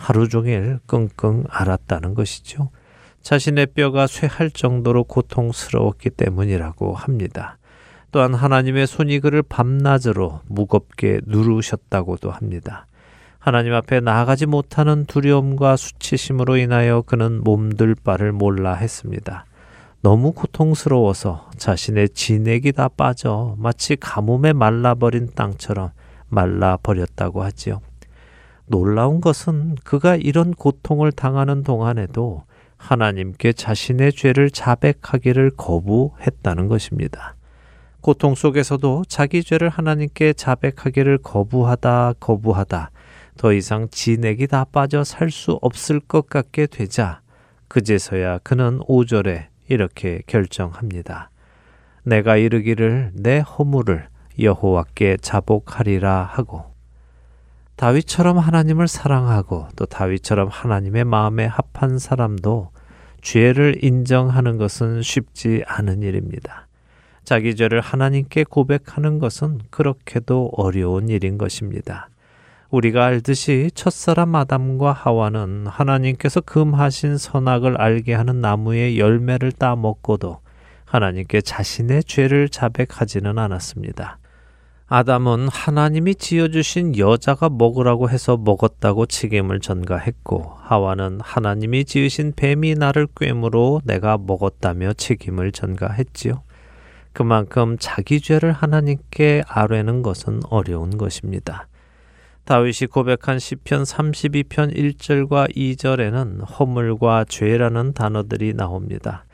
하루 0.00 0.30
종일 0.30 0.78
끙끙 0.86 1.44
앓았다는 1.50 2.14
것이죠. 2.14 2.70
자신의 3.20 3.66
뼈가 3.66 4.06
쇠할 4.06 4.50
정도로 4.50 5.04
고통스러웠기 5.04 6.08
때문이라고 6.08 6.94
합니다. 6.94 7.58
또한 8.10 8.32
하나님의 8.32 8.86
손이 8.86 9.20
그를 9.20 9.42
밤낮으로 9.42 10.40
무겁게 10.46 11.20
누르셨다고도 11.26 12.30
합니다. 12.30 12.86
하나님 13.38 13.74
앞에 13.74 14.00
나아가지 14.00 14.46
못하는 14.46 15.04
두려움과 15.04 15.76
수치심으로 15.76 16.56
인하여 16.56 17.02
그는 17.02 17.44
몸둘 17.44 17.94
바를 17.94 18.32
몰라 18.32 18.74
했습니다. 18.74 19.44
너무 20.00 20.32
고통스러워서 20.32 21.50
자신의 21.58 22.08
진액이 22.10 22.72
다 22.72 22.88
빠져 22.88 23.54
마치 23.58 23.96
가뭄에 23.96 24.54
말라버린 24.54 25.28
땅처럼 25.34 25.90
말라버렸다고 26.28 27.42
하지요. 27.42 27.82
놀라운 28.70 29.20
것은 29.20 29.74
그가 29.82 30.14
이런 30.14 30.54
고통을 30.54 31.10
당하는 31.10 31.64
동안에도 31.64 32.44
하나님께 32.76 33.52
자신의 33.52 34.12
죄를 34.12 34.48
자백하기를 34.48 35.50
거부했다는 35.56 36.68
것입니다. 36.68 37.34
고통 38.00 38.36
속에서도 38.36 39.02
자기 39.08 39.42
죄를 39.42 39.68
하나님께 39.68 40.34
자백하기를 40.34 41.18
거부하다 41.18 42.14
거부하다 42.20 42.92
더 43.36 43.52
이상 43.52 43.88
진액이 43.90 44.46
다 44.46 44.64
빠져 44.64 45.02
살 45.02 45.32
수 45.32 45.58
없을 45.62 45.98
것 45.98 46.28
같게 46.28 46.66
되자 46.66 47.22
그제서야 47.66 48.38
그는 48.38 48.78
5절에 48.78 49.46
이렇게 49.68 50.22
결정합니다. 50.28 51.30
내가 52.04 52.36
이르기를 52.36 53.10
내 53.14 53.40
허물을 53.40 54.06
여호와께 54.38 55.16
자복하리라 55.20 56.22
하고 56.22 56.69
다윗처럼 57.80 58.36
하나님을 58.36 58.88
사랑하고 58.88 59.68
또 59.74 59.86
다윗처럼 59.86 60.48
하나님의 60.48 61.04
마음에 61.06 61.46
합한 61.46 61.98
사람도 61.98 62.68
죄를 63.22 63.82
인정하는 63.82 64.58
것은 64.58 65.00
쉽지 65.00 65.64
않은 65.66 66.02
일입니다. 66.02 66.66
자기 67.24 67.56
죄를 67.56 67.80
하나님께 67.80 68.44
고백하는 68.44 69.18
것은 69.18 69.60
그렇게도 69.70 70.50
어려운 70.58 71.08
일인 71.08 71.38
것입니다. 71.38 72.10
우리가 72.68 73.06
알듯이 73.06 73.70
첫사람 73.74 74.34
아담과 74.34 74.92
하와는 74.92 75.66
하나님께서 75.66 76.42
금하신 76.42 77.16
선악을 77.16 77.80
알게 77.80 78.12
하는 78.12 78.42
나무의 78.42 78.98
열매를 78.98 79.52
따먹고도 79.52 80.40
하나님께 80.84 81.40
자신의 81.40 82.04
죄를 82.04 82.50
자백하지는 82.50 83.38
않았습니다. 83.38 84.19
아담은 84.92 85.46
하나님이 85.46 86.16
지어주신 86.16 86.98
여자가 86.98 87.48
먹으라고 87.48 88.10
해서 88.10 88.36
먹었다고 88.36 89.06
책임을 89.06 89.60
전가했고 89.60 90.56
하와는 90.62 91.20
하나님이 91.22 91.84
지으신 91.84 92.32
뱀이 92.34 92.74
나를 92.74 93.06
꿰므로 93.14 93.82
내가 93.84 94.18
먹었다며 94.18 94.94
책임을 94.94 95.52
전가했지요. 95.52 96.42
그만큼 97.12 97.76
자기 97.78 98.20
죄를 98.20 98.50
하나님께 98.50 99.44
아뢰는 99.46 100.02
것은 100.02 100.40
어려운 100.50 100.98
것입니다. 100.98 101.68
다윗이 102.44 102.88
고백한 102.90 103.38
시편 103.38 103.84
32편 103.84 104.74
1절과 104.74 105.54
2절에는 105.54 106.58
허물과 106.58 107.26
죄라는 107.28 107.92
단어들이 107.92 108.54
나옵니다. 108.54 109.24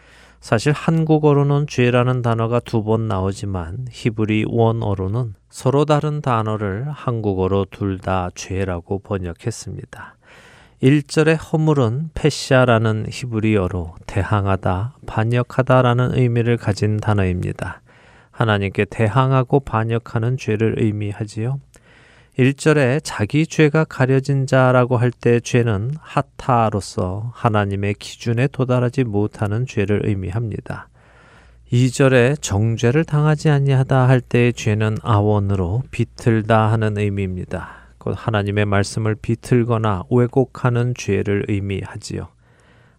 사실 0.47 0.71
한국어로는 0.73 1.67
죄라는 1.67 2.23
단어가 2.23 2.61
두 2.61 2.85
번 2.85 3.09
나오지만 3.09 3.87
히브리 3.91 4.45
원어로는 4.49 5.35
서로 5.51 5.85
다른 5.85 6.21
단어를 6.21 6.87
한국어로 6.89 7.67
둘 7.73 7.99
다 7.99 8.31
죄라고 8.37 9.01
번역했습니다. 9.01 10.17
1절의 10.81 11.37
허물은 11.53 12.11
페시아라는 12.15 13.07
히브리어로 13.11 13.97
대항하다, 14.07 14.99
반역하다라는 15.07 16.17
의미를 16.17 16.57
가진 16.57 16.99
단어입니다. 16.99 17.83
하나님께 18.31 18.85
대항하고 18.85 19.59
반역하는 19.59 20.37
죄를 20.37 20.77
의미하지요. 20.79 21.59
1절에 22.39 23.01
자기 23.03 23.47
죄가 23.47 23.85
가려진 23.85 24.47
자라고 24.47 24.99
할 24.99 25.11
때 25.11 25.41
죄는 25.41 25.93
하타로서 25.99 27.31
하나님의 27.35 27.95
기준에 27.95 28.47
도달하지 28.49 29.05
못하는 29.05 29.65
죄를 29.67 30.03
의미합니다. 30.05 30.89
2절에 31.73 32.41
정죄를 32.43 33.05
당하지 33.05 33.49
아니하다 33.49 34.09
할 34.09 34.21
때의 34.21 34.53
죄는 34.53 34.99
아원으로 35.03 35.83
비틀다 35.91 36.71
하는 36.71 36.99
의미입니다. 36.99 37.71
곧 37.99 38.15
하나님의 38.17 38.67
말씀을 38.67 39.15
비틀거나 39.15 40.05
왜곡하는 40.11 40.93
죄를 40.95 41.47
의미하지요. 41.49 42.29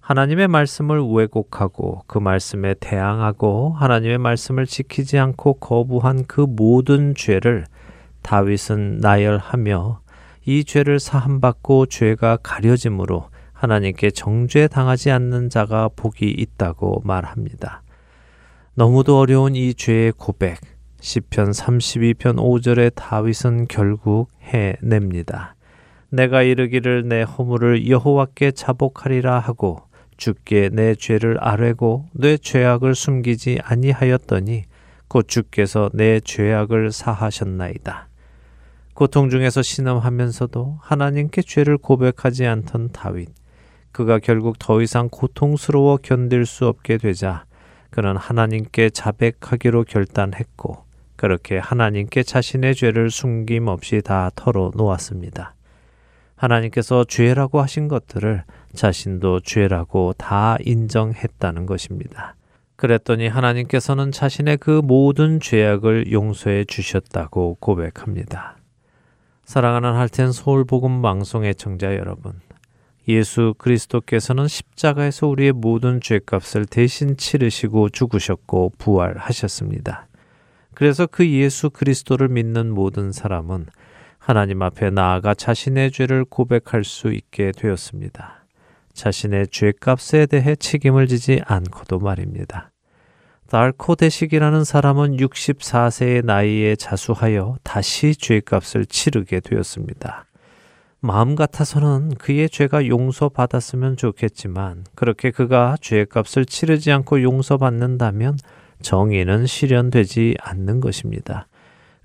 하나님의 0.02 0.48
말씀을 0.48 1.02
왜곡하고 1.14 2.02
그 2.08 2.18
말씀에 2.18 2.74
대항하고 2.80 3.74
하나님의 3.78 4.18
말씀을 4.18 4.66
지키지 4.66 5.20
않고 5.20 5.56
거부한 5.56 6.26
그 6.28 6.42
모든 6.42 7.14
죄를 7.14 7.66
다윗은 8.28 8.98
나열하며 8.98 10.02
이 10.48 10.66
죄를 10.66 11.00
사함받고 11.00 11.86
죄가 11.86 12.40
가려짐으로 12.44 13.30
하나님께 13.54 14.12
정죄 14.12 14.68
당하지 14.68 15.12
않는 15.12 15.50
자가 15.50 15.90
복이 15.96 16.30
있다고 16.32 17.04
말합니다. 17.06 17.84
너무도 18.76 19.18
어려운 19.18 19.56
이 19.56 19.74
죄의 19.74 20.12
고백, 20.18 20.60
시편 21.00 21.52
32편 21.52 22.36
5절에 22.36 22.94
다윗은 22.96 23.70
결국 23.70 24.30
해냅니다. 24.42 25.56
내가 26.10 26.42
이르기를 26.42 27.08
내 27.08 27.22
허물을 27.22 27.90
여호와께 27.90 28.52
자복하리라 28.52 29.40
하고 29.40 29.84
주께 30.18 30.70
내 30.70 30.96
죄를 30.96 31.38
아뢰고 31.40 32.08
내 32.12 32.38
죄악을 32.38 32.94
숨기지 32.94 33.60
아니하였더니 33.64 34.66
곧 35.08 35.30
주께서 35.30 35.90
내 35.94 36.20
죄악을 36.20 36.92
사하셨나이다. 36.92 38.07
고통 38.98 39.30
중에서 39.30 39.62
신음하면서도 39.62 40.80
하나님께 40.82 41.44
죄를 41.44 41.78
고백하지 41.78 42.48
않던 42.48 42.94
다윗. 42.94 43.30
그가 43.92 44.18
결국 44.18 44.58
더 44.58 44.82
이상 44.82 45.08
고통스러워 45.08 45.98
견딜 45.98 46.48
수 46.48 46.66
없게 46.66 46.98
되자 46.98 47.46
그는 47.92 48.18
하나님께 48.18 48.90
자백하기로 48.90 49.84
결단했고 49.84 50.84
그렇게 51.16 51.60
하나님께 51.60 52.24
자신의 52.24 52.74
죄를 52.74 53.12
숨김없이 53.12 54.02
다 54.02 54.32
털어 54.34 54.72
놓았습니다. 54.76 55.54
하나님께서 56.36 57.04
죄라고 57.04 57.62
하신 57.62 57.90
것들을 57.90 58.46
자신도 58.74 59.42
죄라고 59.42 60.14
다 60.18 60.58
인정했다는 60.62 61.68
것입니다. 61.68 62.36
그랬더니 62.76 63.28
하나님께서는 63.28 64.12
자신의 64.12 64.58
그 64.58 64.82
모든 64.84 65.40
죄악을 65.40 66.12
용서해 66.12 66.66
주셨다고 66.66 67.58
고백합니다. 67.60 68.57
사랑하는 69.48 69.94
할텐 69.94 70.34
서울 70.34 70.66
복음 70.66 71.02
방송 71.02 71.46
의 71.46 71.56
청자 71.56 71.96
여러분. 71.96 72.34
예수 73.08 73.56
그리스도께서는 73.58 74.46
십자가에서 74.50 75.28
우리의 75.28 75.54
모든 75.54 76.02
죄값을 76.02 76.66
대신 76.66 77.16
치르시고 77.16 77.88
죽으셨고 77.88 78.74
부활하셨습니다. 78.78 80.10
그래서 80.74 81.08
그 81.08 81.26
예수 81.30 81.70
그리스도를 81.70 82.28
믿는 82.28 82.74
모든 82.74 83.14
사람은 83.14 83.68
하나님 84.20 84.62
앞에 84.62 84.90
나아가 84.90 85.34
자신의 85.34 85.92
죄를 85.92 86.26
고백할 86.26 86.84
수 86.84 87.14
있게 87.14 87.54
되었습니다. 87.56 88.46
자신의 88.92 89.48
죄값에 89.48 90.26
대해 90.26 90.58
책임을 90.58 91.08
지지 91.08 91.42
않고도 91.46 92.00
말입니다. 92.00 92.72
달코 93.50 93.96
대식이라는 93.96 94.66
사람은 94.66 95.18
64세의 95.18 96.26
나이에 96.26 96.76
자수하여 96.76 97.56
다시 97.64 98.14
죄값을 98.14 98.86
치르게 98.86 99.40
되었습니다. 99.40 100.26
마음 101.00 101.36
같아서는 101.36 102.16
그의 102.16 102.50
죄가 102.50 102.88
용서받았으면 102.88 103.96
좋겠지만 103.96 104.84
그렇게 104.96 105.32
그가 105.32 105.78
죄값을 105.80 106.46
치르지 106.46 106.92
않고 106.92 107.24
용서받는다면 107.24 108.38
정의는 108.82 109.46
실현되지 109.46 110.36
않는 110.42 110.82
것입니다. 110.82 111.48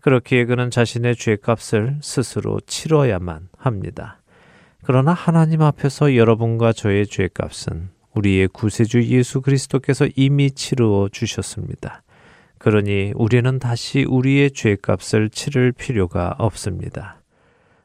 그렇기에 0.01 0.45
그는 0.45 0.71
자신의 0.71 1.17
죄값을 1.17 1.99
스스로 2.03 2.61
치러야만 2.67 3.49
합니다. 3.57 4.21
그러나 4.85 5.13
하나님 5.13 5.63
앞에서 5.63 6.15
여러분과 6.15 6.73
저의 6.73 7.09
죄값은 7.09 7.91
우리의 8.15 8.49
구세주 8.49 9.05
예수 9.05 9.41
그리스도께서 9.41 10.09
이미 10.17 10.51
치루어 10.51 11.09
주셨습니다. 11.09 12.03
그러니 12.59 13.13
우리는 13.17 13.59
다시 13.59 14.05
우리의 14.05 14.53
죄값을 14.53 15.31
치를 15.31 15.73
필요가 15.73 16.35
없습니다. 16.39 17.21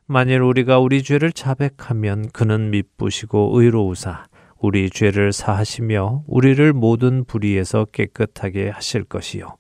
만일 0.06 0.42
우리가 0.42 0.80
우리 0.80 1.04
죄를 1.04 1.32
자백하면 1.32 2.30
그는 2.30 2.70
미쁘시고 2.70 3.60
의로우사 3.60 4.28
우리 4.60 4.90
죄를 4.90 5.34
사하시며 5.34 6.24
우리를 6.28 6.74
모든 6.74 7.24
불의에서 7.26 7.86
깨끗하게 7.86 8.70
하실 8.70 9.04
것이요. 9.04 9.58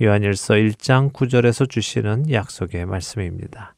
요한일서 0.00 0.54
1장 0.54 1.12
9절에서 1.12 1.68
주시는 1.68 2.30
약속의 2.30 2.86
말씀입니다. 2.86 3.74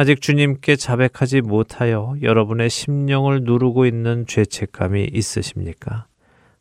아직 0.00 0.22
주님께 0.22 0.76
자백하지 0.76 1.42
못하여 1.42 2.14
여러분의 2.22 2.70
심령을 2.70 3.42
누르고 3.42 3.84
있는 3.84 4.24
죄책감이 4.26 5.10
있으십니까? 5.12 6.06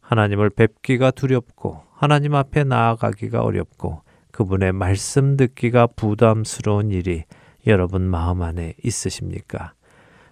하나님을 0.01 0.49
뵙기가 0.49 1.11
두렵고 1.11 1.83
하나님 1.95 2.35
앞에 2.35 2.65
나아가기가 2.65 3.41
어렵고 3.41 4.01
그분의 4.31 4.73
말씀 4.73 5.37
듣기가 5.37 5.87
부담스러운 5.87 6.91
일이 6.91 7.23
여러분 7.65 8.01
마음 8.01 8.41
안에 8.41 8.73
있으십니까? 8.83 9.71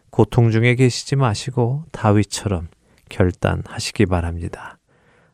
고통 0.10 0.52
중에 0.52 0.76
계시지 0.76 1.16
마시고 1.16 1.86
다윗처럼 1.94 2.68
결단하시기 3.08 4.06
바랍니다. 4.08 4.80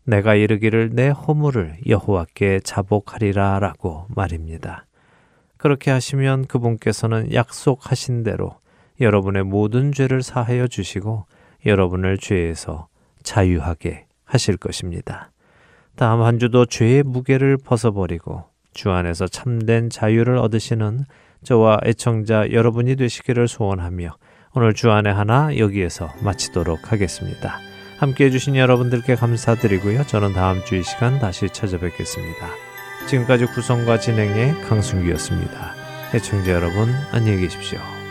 내가 0.04 0.36
이르기를 0.36 0.92
내 0.94 1.08
허물을 1.08 1.78
여호와께 1.88 2.60
자복하리라라고 2.60 4.06
말입니다. 4.10 4.86
그렇게 5.64 5.92
하시면 5.92 6.48
그분께서는 6.48 7.34
약속하신 7.34 8.24
대로 8.24 8.58
여러분의 9.00 9.44
모든 9.46 9.94
죄를 9.94 10.22
사하여 10.22 10.68
주시고 10.68 11.26
여러분을 11.66 12.18
죄에서 12.18 12.88
자유하게 13.24 14.08
하실 14.26 14.58
것입니다. 14.58 15.32
다음 15.96 16.22
한 16.22 16.38
주도 16.38 16.66
죄의 16.66 17.04
무게를 17.04 17.56
벗어버리고 17.56 18.44
주 18.74 18.92
안에서 18.92 19.26
참된 19.30 19.90
자유를 19.90 20.36
얻으시는 20.38 21.06
저와 21.46 21.80
애청자 21.86 22.52
여러분이 22.52 22.98
되시기를 22.98 23.48
소원하며 23.48 24.18
오늘 24.56 24.74
주안의 24.74 25.14
하나 25.14 25.58
여기에서 25.58 26.10
마치도록 26.26 26.92
하겠습니다. 26.92 27.60
함께 28.00 28.26
해주신 28.26 28.58
여러분들께 28.58 29.16
감사드리고요. 29.16 30.08
저는 30.08 30.34
다음 30.34 30.62
주 30.66 30.76
이 30.76 30.84
시간 30.84 31.20
다시 31.20 31.48
찾아뵙겠습니다. 31.48 32.73
지금까지 33.08 33.46
구성과 33.46 34.00
진행의 34.00 34.62
강순기였습니다. 34.62 35.76
해청자 36.14 36.52
여러분 36.52 36.94
안녕히 37.12 37.42
계십시오. 37.42 38.03